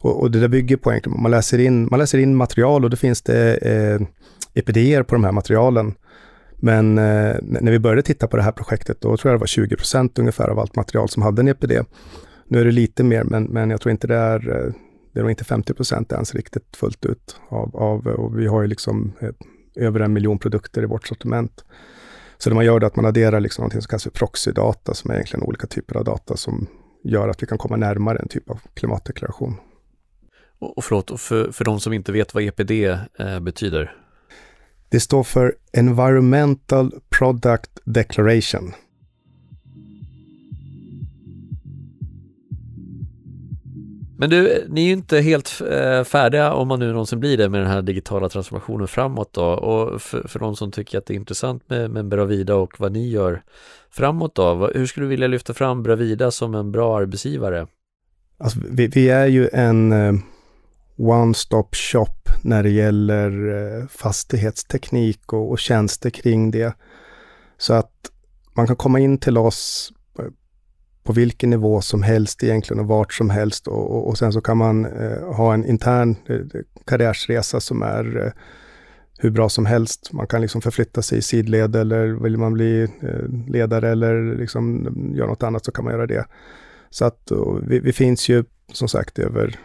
[0.00, 2.90] Och, och det där bygger på egentligen, man läser in, man läser in material och
[2.90, 4.06] då finns det eh,
[4.54, 5.94] EPD på de här materialen
[6.60, 9.46] men eh, när vi började titta på det här projektet, då tror jag det var
[9.46, 11.72] 20 procent ungefär av allt material som hade en EPD.
[12.48, 14.72] Nu är det lite mer, men, men jag tror inte det är, eh,
[15.12, 15.74] det är nog inte 50
[16.14, 17.40] ens riktigt fullt ut.
[17.48, 19.28] Av, av, och vi har ju liksom eh,
[19.86, 21.64] över en miljon produkter i vårt sortiment.
[22.38, 25.10] Så det man gör är att man adderar liksom någonting som kallas för proxydata, som
[25.10, 26.66] är egentligen olika typer av data som
[27.04, 29.56] gör att vi kan komma närmare en typ av klimatdeklaration.
[30.58, 32.70] Och förlåt, för, för de som inte vet vad EPD
[33.18, 33.96] eh, betyder?
[34.88, 38.72] Det står för Environmental Product Declaration.
[44.20, 47.48] Men du, ni är ju inte helt eh, färdiga om man nu någonsin blir det
[47.48, 49.44] med den här digitala transformationen framåt då.
[49.44, 52.92] Och för, för de som tycker att det är intressant med, med Bravida och vad
[52.92, 53.42] ni gör
[53.90, 54.70] framåt då.
[54.74, 57.66] Hur skulle du vilja lyfta fram Bravida som en bra arbetsgivare?
[58.38, 60.12] Alltså, vi, vi är ju en eh,
[60.98, 66.74] one-stop shop när det gäller eh, fastighetsteknik och, och tjänster kring det.
[67.58, 67.92] Så att
[68.54, 70.24] man kan komma in till oss eh,
[71.02, 74.40] på vilken nivå som helst egentligen och vart som helst och, och, och sen så
[74.40, 78.32] kan man eh, ha en intern eh, karriärsresa som är eh,
[79.18, 80.12] hur bra som helst.
[80.12, 84.92] Man kan liksom förflytta sig i sidled eller vill man bli eh, ledare eller liksom
[85.16, 86.26] göra något annat så kan man göra det.
[86.90, 87.32] Så att
[87.62, 89.58] vi, vi, finns ju som sagt över,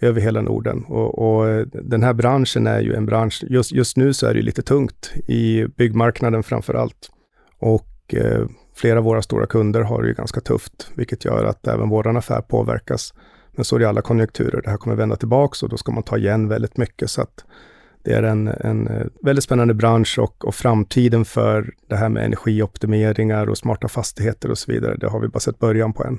[0.00, 3.96] över hela Norden och, och, eh, den här branschen är ju en bransch, just, just
[3.96, 7.10] nu så är det lite tungt i byggmarknaden framför allt.
[7.58, 11.66] Och eh, flera av våra stora kunder har det ju ganska tufft, vilket gör att
[11.66, 13.14] även våran affär påverkas.
[13.52, 15.92] Men så är det i alla konjunkturer, det här kommer vända tillbaka, och då ska
[15.92, 17.10] man ta igen väldigt mycket.
[17.10, 17.44] Så att
[18.02, 22.24] det är en, en eh, väldigt spännande bransch och, och framtiden för det här med
[22.24, 26.18] energioptimeringar och smarta fastigheter och så vidare, det har vi bara sett början på än.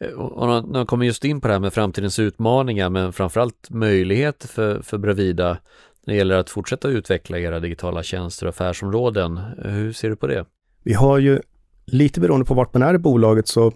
[0.00, 3.70] Eh, och när man kommer just in på det här med framtidens utmaningar, men framförallt
[3.70, 5.58] möjligheter för, för Bravida
[6.06, 9.36] när det gäller att fortsätta utveckla era digitala tjänster och affärsområden.
[9.36, 10.44] Eh, hur ser du på det?
[10.84, 11.40] Vi har ju,
[11.86, 13.72] lite beroende på vart man är i bolaget, så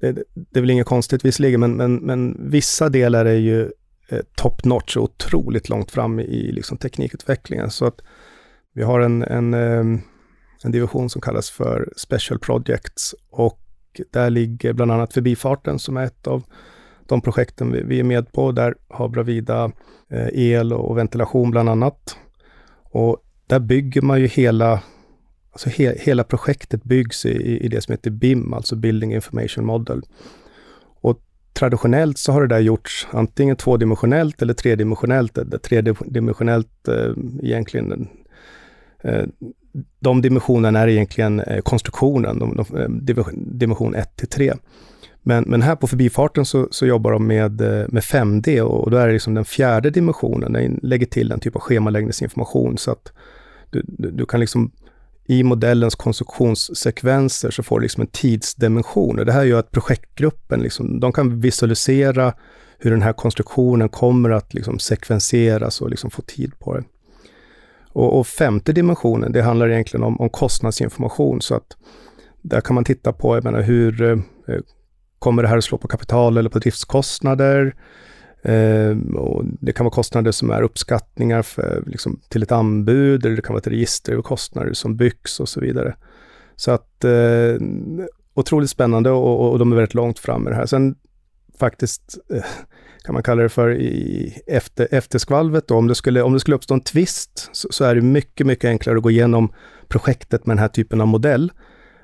[0.00, 3.72] det, det är väl inget konstigt visserligen, men, men, men vissa delar är ju
[4.08, 7.70] eh, top notch och otroligt långt fram i liksom, teknikutvecklingen.
[7.70, 8.00] Så att
[8.74, 10.00] vi har en, en, eh,
[10.64, 13.59] en division som kallas för Special Projects och
[14.10, 16.42] där ligger bland annat Förbifarten som är ett av
[17.06, 18.52] de projekten vi, vi är med på.
[18.52, 19.72] Där har Bravida
[20.08, 22.16] eh, el och ventilation bland annat.
[22.82, 24.82] Och där bygger man ju hela,
[25.52, 30.02] alltså he, hela projektet byggs i, i det som heter BIM, alltså Building Information Model.
[31.00, 31.20] Och
[31.52, 35.34] traditionellt så har det där gjorts antingen tvådimensionellt eller tredimensionellt.
[35.34, 38.08] Det tredimensionellt eh, egentligen
[39.02, 39.24] eh,
[40.00, 44.54] de dimensionerna är egentligen eh, konstruktionen, de, de, eh, dimension 1 till 3.
[45.22, 48.90] Men, men här på förbifarten så, så jobbar de med, eh, med 5D och, och
[48.90, 52.90] då är det liksom den fjärde dimensionen, den lägger till en typ av schemaläggningsinformation så
[52.90, 53.12] att
[53.70, 54.70] du, du, du, kan liksom
[55.26, 60.60] i modellens konstruktionssekvenser så får du liksom en tidsdimension och det här gör att projektgruppen
[60.60, 62.34] liksom, de kan visualisera
[62.78, 66.84] hur den här konstruktionen kommer att liksom sekvenseras och liksom få tid på det.
[67.92, 71.76] Och, och femte dimensionen, det handlar egentligen om, om kostnadsinformation så att
[72.42, 74.18] där kan man titta på, jag menar hur eh,
[75.18, 77.74] kommer det här att slå på kapital eller på driftskostnader?
[78.42, 83.36] Eh, och det kan vara kostnader som är uppskattningar för, liksom, till ett anbud, eller
[83.36, 85.96] det kan vara ett register över kostnader som byggs och så vidare.
[86.56, 87.56] Så att eh,
[88.34, 90.66] otroligt spännande och, och, de är väldigt långt fram med det här.
[90.66, 90.94] Sen
[91.58, 92.44] faktiskt eh,
[93.04, 95.68] kan man kalla det för, i efter, efterskvalvet.
[95.68, 95.74] Då.
[95.74, 98.68] Om, det skulle, om det skulle uppstå en tvist så, så, är det mycket, mycket
[98.68, 99.52] enklare att gå igenom
[99.88, 101.52] projektet med den här typen av modell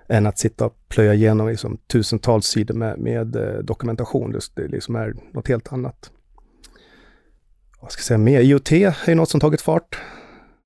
[0.09, 4.33] än att sitta och plöja igenom liksom, tusentals sidor med, med eh, dokumentation.
[4.33, 6.11] Det, det liksom är något helt annat.
[7.81, 8.41] Vad ska jag säga mer?
[8.41, 9.99] IoT är något som tagit fart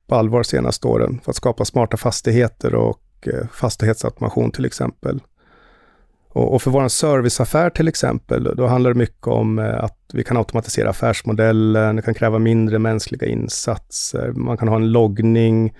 [0.08, 5.20] på allvar senaste åren för att skapa smarta fastigheter och eh, fastighetsautomation till exempel.
[6.32, 10.24] Och, och för vår serviceaffär till exempel, då handlar det mycket om eh, att vi
[10.24, 15.74] kan automatisera affärsmodellen, det kan kräva mindre mänskliga insatser, man kan ha en loggning,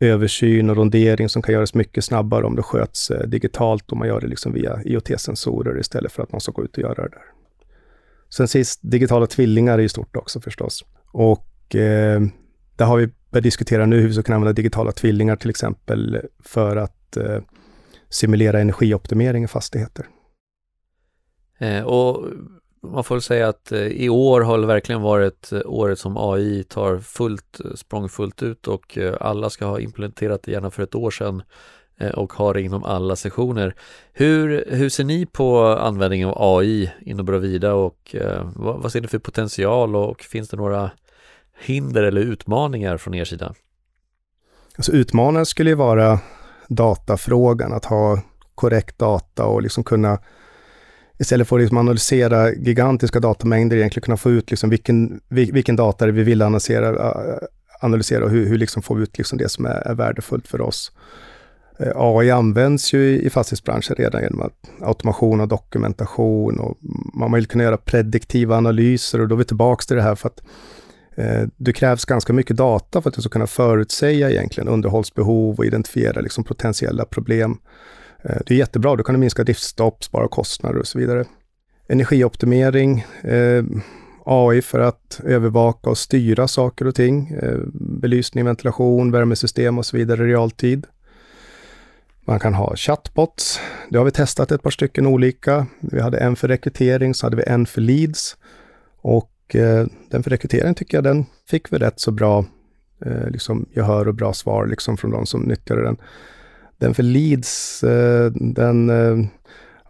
[0.00, 4.08] översyn och rondering som kan göras mycket snabbare om det sköts eh, digitalt och man
[4.08, 7.08] gör det liksom via IoT-sensorer istället för att man ska gå ut och göra det
[7.08, 7.22] där.
[8.30, 10.84] Sen sist, digitala tvillingar är ju stort också förstås.
[11.06, 12.20] Och eh,
[12.76, 16.20] där har vi börjat diskutera nu hur vi ska kunna använda digitala tvillingar till exempel
[16.44, 17.38] för att eh,
[18.14, 20.06] simulera energioptimering i fastigheter.
[21.58, 22.24] Eh, och
[22.82, 26.64] man får säga att eh, i år har det verkligen varit eh, året som AI
[26.64, 31.10] tar fullt språng fullt ut och alla ska ha implementerat det gärna för ett år
[31.10, 31.42] sedan
[32.14, 33.74] och har det inom alla sektioner.
[34.12, 38.16] Hur, hur ser ni på användningen av AI inom Bravida och
[38.54, 40.90] vad, vad ser ni för potential och finns det några
[41.60, 43.54] hinder eller utmaningar från er sida?
[44.76, 46.20] Alltså utmaningen skulle ju vara
[46.68, 48.22] datafrågan, att ha
[48.54, 50.18] korrekt data och liksom kunna
[51.18, 56.06] istället för att liksom analysera gigantiska datamängder, egentligen kunna få ut liksom vilken, vilken data
[56.06, 57.14] vi vill analysera,
[57.80, 60.60] analysera och hur, hur liksom får vi ut liksom det som är, är värdefullt för
[60.60, 60.92] oss.
[61.78, 66.76] Eh, AI används ju i fastighetsbranschen redan genom att automation och dokumentation och
[67.14, 70.28] man vill kunna göra prediktiva analyser och då är vi tillbaka till det här för
[70.28, 70.42] att
[71.14, 75.66] Eh, det krävs ganska mycket data för att du ska kunna förutsäga egentligen underhållsbehov och
[75.66, 77.58] identifiera liksom potentiella problem.
[78.24, 81.24] Eh, det är jättebra, då kan du minska driftstopp, spara kostnader och så vidare.
[81.88, 83.64] Energioptimering, eh,
[84.26, 87.38] AI för att övervaka och styra saker och ting.
[88.00, 90.86] belysning, ventilation, värmesystem och så vidare i realtid.
[92.26, 93.60] Man kan ha chatbots.
[93.90, 95.66] Det har vi testat ett par stycken olika.
[95.80, 98.36] Vi hade en för rekrytering, så hade vi en för leads.
[99.00, 102.44] Och eh, den för rekrytering tycker jag den fick vi rätt så bra
[103.04, 105.96] eh, liksom gehör och bra svar liksom från de som nyttjade den.
[106.78, 109.26] Den för leads, eh, den, eh,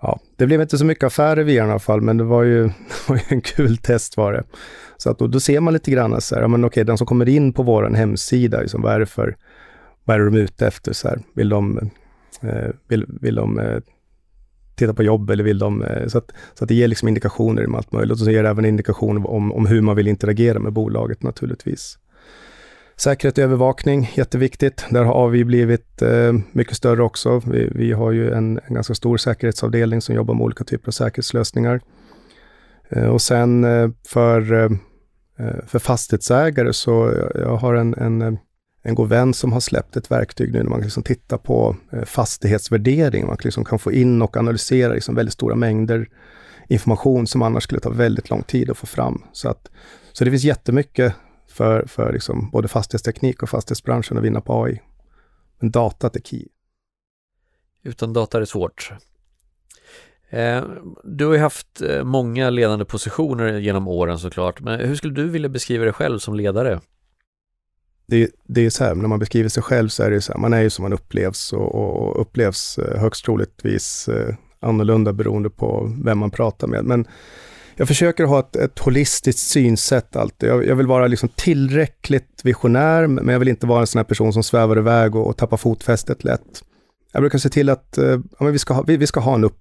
[0.02, 2.62] ja, det blev inte så mycket affärer via i alla fall, men det var ju,
[2.68, 4.44] det var ju en kul test var det.
[4.96, 7.07] Så att då, då ser man lite grann så här, ja men okej, den som
[7.07, 9.36] kommer in på vår hemsida, liksom, vad är det för,
[10.05, 10.92] vad är det de är ute efter?
[10.92, 11.90] Så här, vill de,
[12.42, 13.78] eh, vill, vill de eh,
[14.77, 15.83] titta på jobb eller vill de...
[15.83, 18.43] Eh, så, att, så att det ger liksom indikationer om allt möjligt och så ger
[18.43, 21.99] det även indikationer om, om hur man vill interagera med bolaget naturligtvis.
[22.97, 24.87] Säkerhet och övervakning, jätteviktigt.
[24.91, 27.43] Där har vi blivit eh, mycket större också.
[27.47, 30.93] Vi, vi har ju en, en, ganska stor säkerhetsavdelning som jobbar med olika typer av
[30.93, 31.81] säkerhetslösningar.
[32.89, 34.70] Eh, och sen eh, för, eh,
[35.39, 38.39] eh för fastighetsägare så eh, jag har en, en,
[38.87, 42.05] en god vän som har släppt ett verktyg nu när man liksom tittar på eh,
[42.05, 43.26] fastighetsvärdering.
[43.26, 46.09] Man liksom kan få in och analysera liksom väldigt stora mängder
[46.68, 49.22] information som annars skulle ta väldigt lång tid att få fram.
[49.32, 49.70] Så, att,
[50.12, 51.14] så det finns jättemycket
[51.49, 54.80] för, för liksom både fastighetsteknik och fastighetsbranschen att vinna på AI.
[55.61, 56.47] Men datat är key.
[57.82, 58.93] Utan data är det svårt.
[60.30, 60.64] Eh,
[61.05, 65.28] du har ju haft eh, många ledande positioner genom åren såklart, men hur skulle du
[65.28, 66.80] vilja beskriva dig själv som ledare?
[68.07, 70.40] Det, det är så här, när man beskriver sig själv så är det så här,
[70.40, 75.50] man är ju som man upplevs och, och upplevs eh, högst troligtvis eh, annorlunda beroende
[75.50, 76.84] på vem man pratar med.
[76.84, 77.07] Men
[77.76, 80.48] jag försöker ha ett, ett holistiskt synsätt alltid.
[80.48, 84.05] Jag, jag, vill vara liksom tillräckligt visionär, men jag vill inte vara en sån här
[84.05, 86.64] person som svävar iväg och, och tappar fotfästet lätt.
[87.12, 89.44] Jag brukar se till att eh, ja, vi, ska ha, vi, vi, ska ha en
[89.44, 89.59] upp,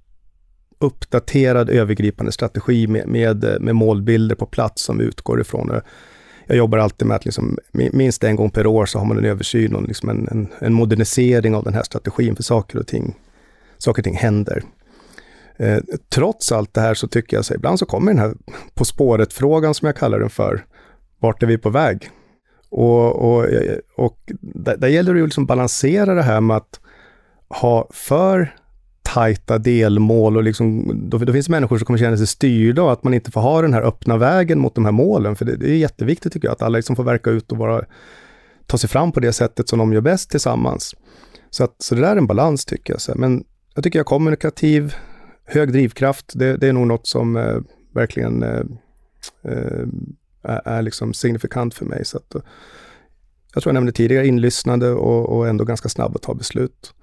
[0.80, 5.82] uppdaterad övergripande strategi med, med, med målbilder på plats som utgår ifrån.
[6.46, 9.26] Jag jobbar alltid med att liksom, minst en gång per år så har man en
[9.26, 13.16] översyn och liksom en, en, en modernisering av den här strategin för saker och ting.
[13.78, 14.64] Saker och ting händer.
[15.58, 15.78] Eh,
[16.10, 18.34] trots allt det här så tycker jag, så ibland så kommer den här
[18.74, 20.66] På spåret-frågan som jag kallar den för.
[21.20, 22.10] Vart är vi på väg?
[22.70, 23.48] Och, och,
[23.96, 26.80] och där, där gäller det ju liksom balansera det här med att
[27.50, 28.56] ha för
[29.04, 32.92] tajta delmål och liksom, då, då finns det människor som kommer känna sig styrda och
[32.92, 35.36] att man inte får ha den här öppna vägen mot de här målen.
[35.36, 37.86] För det, det är jätteviktigt tycker jag, att alla liksom får verka ut och vara,
[38.68, 40.96] ta sig fram på det sättet som de gör bäst tillsammans.
[41.50, 43.02] Så, att, så det där är en balans tycker jag.
[43.02, 43.14] Så.
[43.16, 43.44] Men
[43.76, 44.96] jag tycker jag är kommunikativ,
[45.46, 47.58] hög drivkraft, det, det är nog något som eh,
[47.94, 48.64] verkligen eh,
[49.44, 49.88] eh
[50.44, 52.06] är, är liksom signifikant för mig.
[52.06, 52.42] Så att, eh,
[53.54, 56.94] jag tror jag nämnde tidigare, inlyssnande och, och ändå ganska snabb att ta beslut.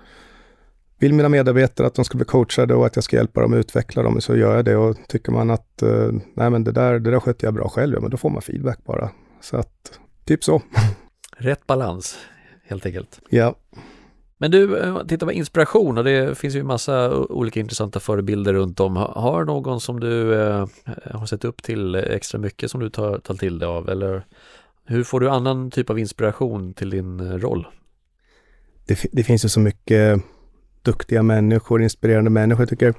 [1.01, 3.57] Vill mina medarbetare att de ska bli coachade och att jag ska hjälpa dem att
[3.57, 4.77] utveckla dem, så gör jag det.
[4.77, 7.95] Och tycker man att eh, nej men det där, det där sköter jag bra själv,
[7.95, 9.11] ja, men då får man feedback bara.
[9.41, 10.63] Så att, typ så.
[11.37, 12.19] Rätt balans,
[12.65, 13.21] helt enkelt.
[13.29, 13.55] Ja.
[14.39, 18.81] Men du, eh, titta på inspiration och det finns ju massa olika intressanta förebilder runt
[18.81, 18.97] om.
[18.97, 20.67] Har någon som du eh,
[21.11, 23.89] har sett upp till extra mycket som du tar, tar till dig av?
[23.89, 24.27] Eller
[24.85, 27.67] hur får du annan typ av inspiration till din eh, roll?
[28.87, 30.23] Det, det finns ju så mycket
[30.83, 32.62] duktiga människor, inspirerande människor.
[32.62, 32.95] Jag tycker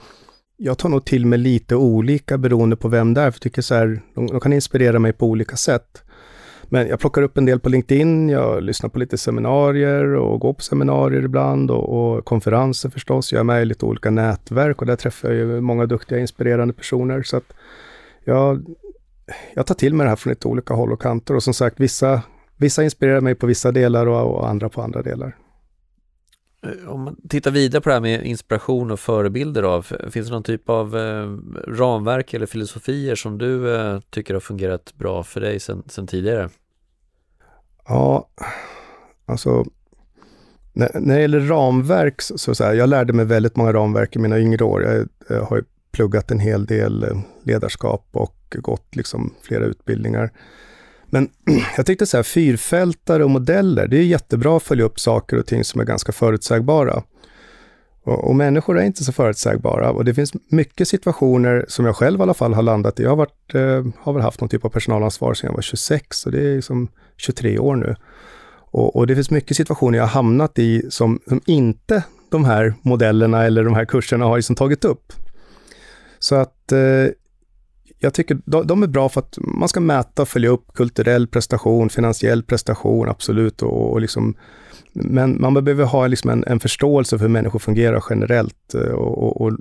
[0.64, 3.62] jag tar nog till mig lite olika beroende på vem det är, för jag tycker
[3.62, 6.04] så här, de, de kan inspirera mig på olika sätt.
[6.64, 10.54] Men jag plockar upp en del på LinkedIn, jag lyssnar på lite seminarier och går
[10.54, 13.32] på seminarier ibland och, och konferenser förstås.
[13.32, 16.74] Jag är med i lite olika nätverk och där träffar jag ju många duktiga, inspirerande
[16.74, 17.24] personer.
[17.24, 17.54] Så att
[18.24, 18.66] jag,
[19.54, 21.80] jag tar till mig det här från lite olika håll och kanter och som sagt,
[21.80, 22.22] vissa,
[22.58, 25.36] vissa inspirerar mig på vissa delar och, och andra på andra delar.
[26.64, 30.34] Eh, om man tittar vidare på det här med inspiration och förebilder av, finns det
[30.34, 31.38] någon typ av eh,
[31.68, 36.50] ramverk eller filosofier som du eh, tycker har fungerat bra för dig sedan tidigare?
[37.88, 38.30] Ja,
[39.26, 39.66] alltså
[40.74, 44.20] när, när det gäller ramverk så, så här, jag lärde mig väldigt många ramverk i
[44.20, 44.84] mina yngre år.
[44.84, 50.32] Jag, jag har pluggat en hel del eh, ledarskap och gått liksom flera utbildningar.
[51.12, 51.30] Men
[51.78, 55.46] jag tyckte så här, fyrfältare och modeller, det är jättebra att följa upp saker och
[55.46, 57.04] ting som är ganska förutsägbara.
[58.04, 62.20] Och, och, människor är inte så förutsägbara och det finns mycket situationer som jag själv
[62.20, 63.04] i alla fall har landat i.
[63.04, 66.26] Jag har, varit, eh, har väl haft någon typ av personalansvar sedan jag var 26
[66.26, 66.88] och det är liksom
[67.18, 67.96] 23 år nu.
[68.72, 72.74] Och, och, det finns mycket situationer jag har hamnat i som, som inte de här
[72.82, 75.14] modellerna eller de här kurserna har liksom tagit upp.
[76.20, 77.08] Så att eh,
[78.02, 81.28] jag tycker de, de, är bra för att man ska mäta och följa upp kulturell
[81.28, 83.62] prestation, finansiell prestation, absolut.
[83.62, 84.36] Och, och liksom,
[84.94, 88.74] men man behöver ha liksom en, en förståelse för hur människor fungerar generellt.
[88.74, 89.58] Eh, och, och, och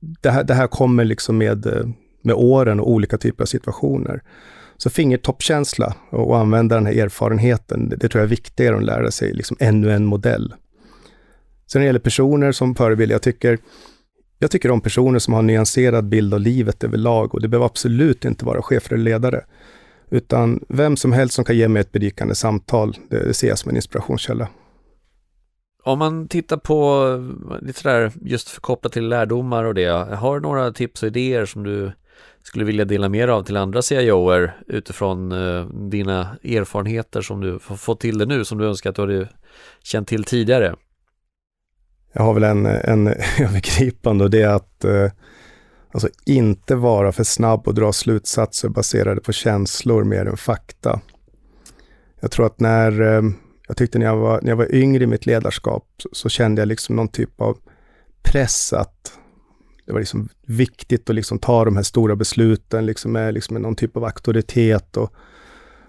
[0.00, 1.86] det, här, det, här, kommer liksom med, eh,
[2.22, 4.22] med åren och olika typer av situationer.
[4.76, 8.86] Så fingertoppkänsla och använda den här erfarenheten, det, det tror jag är viktigare än att
[8.86, 10.54] lära sig liksom ännu en modell.
[11.66, 13.58] Sen när det gäller personer som förebild, jag tycker
[14.42, 17.66] jag tycker om personer som har en nyanserad bild av livet överlag och det behöver
[17.66, 19.44] absolut inte vara chefer eller ledare.
[20.10, 23.70] Utan vem som helst som kan ge mig ett berikande samtal, det, ser jag som
[23.70, 24.48] en inspirationskälla.
[25.84, 27.06] Om man tittar på
[27.62, 29.86] lite sådär just kopplat till lärdomar och det,
[30.16, 31.92] har du några tips och idéer som du
[32.42, 37.76] skulle vilja dela mer av till andra CIOer utifrån eh, dina erfarenheter som du har
[37.76, 39.28] fått till det nu som du önskar att du hade
[39.82, 40.74] känt till tidigare?
[42.12, 43.06] Jag har väl en, en
[43.40, 45.10] övergripande och det är att eh,
[45.92, 51.00] alltså inte vara för snabb och dra slutsatser baserade på känslor mer än fakta.
[52.20, 53.22] Jag tror att när, eh,
[53.68, 56.60] jag tyckte när jag var, när jag var yngre i mitt ledarskap så, så kände
[56.60, 57.58] jag liksom någon typ av
[58.22, 59.12] press att
[59.86, 63.62] det var liksom viktigt att liksom ta de här stora besluten liksom med, liksom med
[63.62, 64.96] någon typ av auktoritet.
[64.96, 65.12] Och,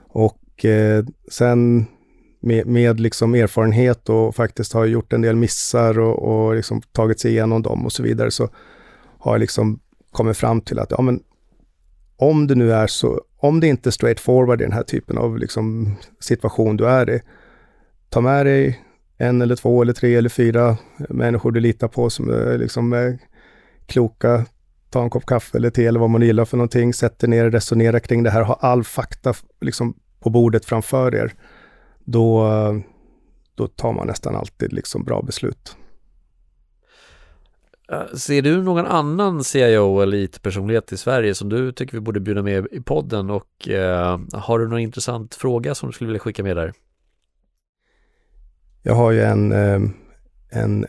[0.10, 1.86] och eh, sen
[2.42, 7.20] med, med liksom erfarenhet och faktiskt har gjort en del missar och, och liksom tagit
[7.20, 8.50] sig igenom dem och så vidare, så
[9.20, 9.80] har jag liksom
[10.12, 11.24] kommit fram till att ja, men
[12.18, 15.18] om det nu är så, om det inte är straight forward i den här typen
[15.18, 17.22] av liksom situation du är i,
[18.10, 18.82] ta med dig
[19.18, 20.78] en eller två eller tre eller fyra
[21.10, 23.18] människor du litar på som är liksom
[23.86, 24.46] kloka,
[24.90, 27.50] ta en kopp kaffe eller te eller vad man gillar för någonting, sätt dig ner,
[27.50, 31.34] resonera kring det här, ha all fakta liksom på bordet framför er,
[32.12, 32.48] då,
[33.56, 35.76] då tar man nästan alltid liksom bra beslut.
[38.18, 42.42] Ser du någon annan CIO eller IT-personlighet i Sverige som du tycker vi borde bjuda
[42.42, 46.44] med i podden och eh, har du någon intressant fråga som du skulle vilja skicka
[46.44, 46.74] med där?
[48.84, 49.82] Jag har ju en, eh,
[50.50, 50.86] en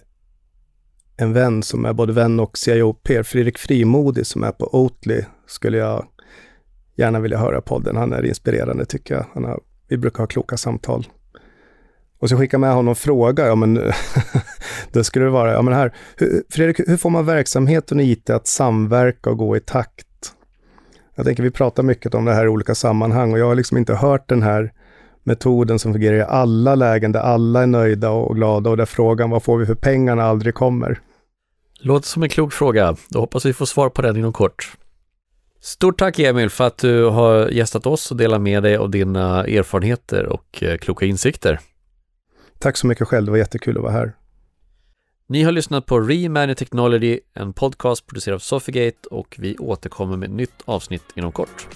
[1.16, 5.20] en vän som är både vän och CIO, Per Fredrik Frimodig som är på Oatly,
[5.46, 6.06] skulle jag
[6.96, 7.96] gärna vilja höra podden.
[7.96, 9.26] Han är inspirerande tycker jag.
[9.34, 9.60] Han har,
[9.92, 11.06] vi brukar ha kloka samtal.
[12.18, 13.92] Och så skickar med honom fråga, ja men
[14.92, 18.30] då skulle det vara, ja men här, hur, Fredrik, hur får man verksamheten och IT
[18.30, 20.06] att samverka och gå i takt?
[21.14, 23.78] Jag tänker vi pratar mycket om det här i olika sammanhang och jag har liksom
[23.78, 24.72] inte hört den här
[25.22, 29.30] metoden som fungerar i alla lägen där alla är nöjda och glada och där frågan
[29.30, 31.00] vad får vi för pengarna aldrig kommer.
[31.80, 32.96] Låter som en klok fråga.
[33.08, 34.76] Då hoppas vi får svar på den inom kort.
[35.64, 39.44] Stort tack Emil för att du har gästat oss och delat med dig av dina
[39.44, 41.60] erfarenheter och eh, kloka insikter.
[42.58, 44.16] Tack så mycket själv, det var jättekul att vara här.
[45.26, 50.28] Ni har lyssnat på Remany Technology, en podcast producerad av Sofigate och vi återkommer med
[50.28, 51.68] ett nytt avsnitt inom kort.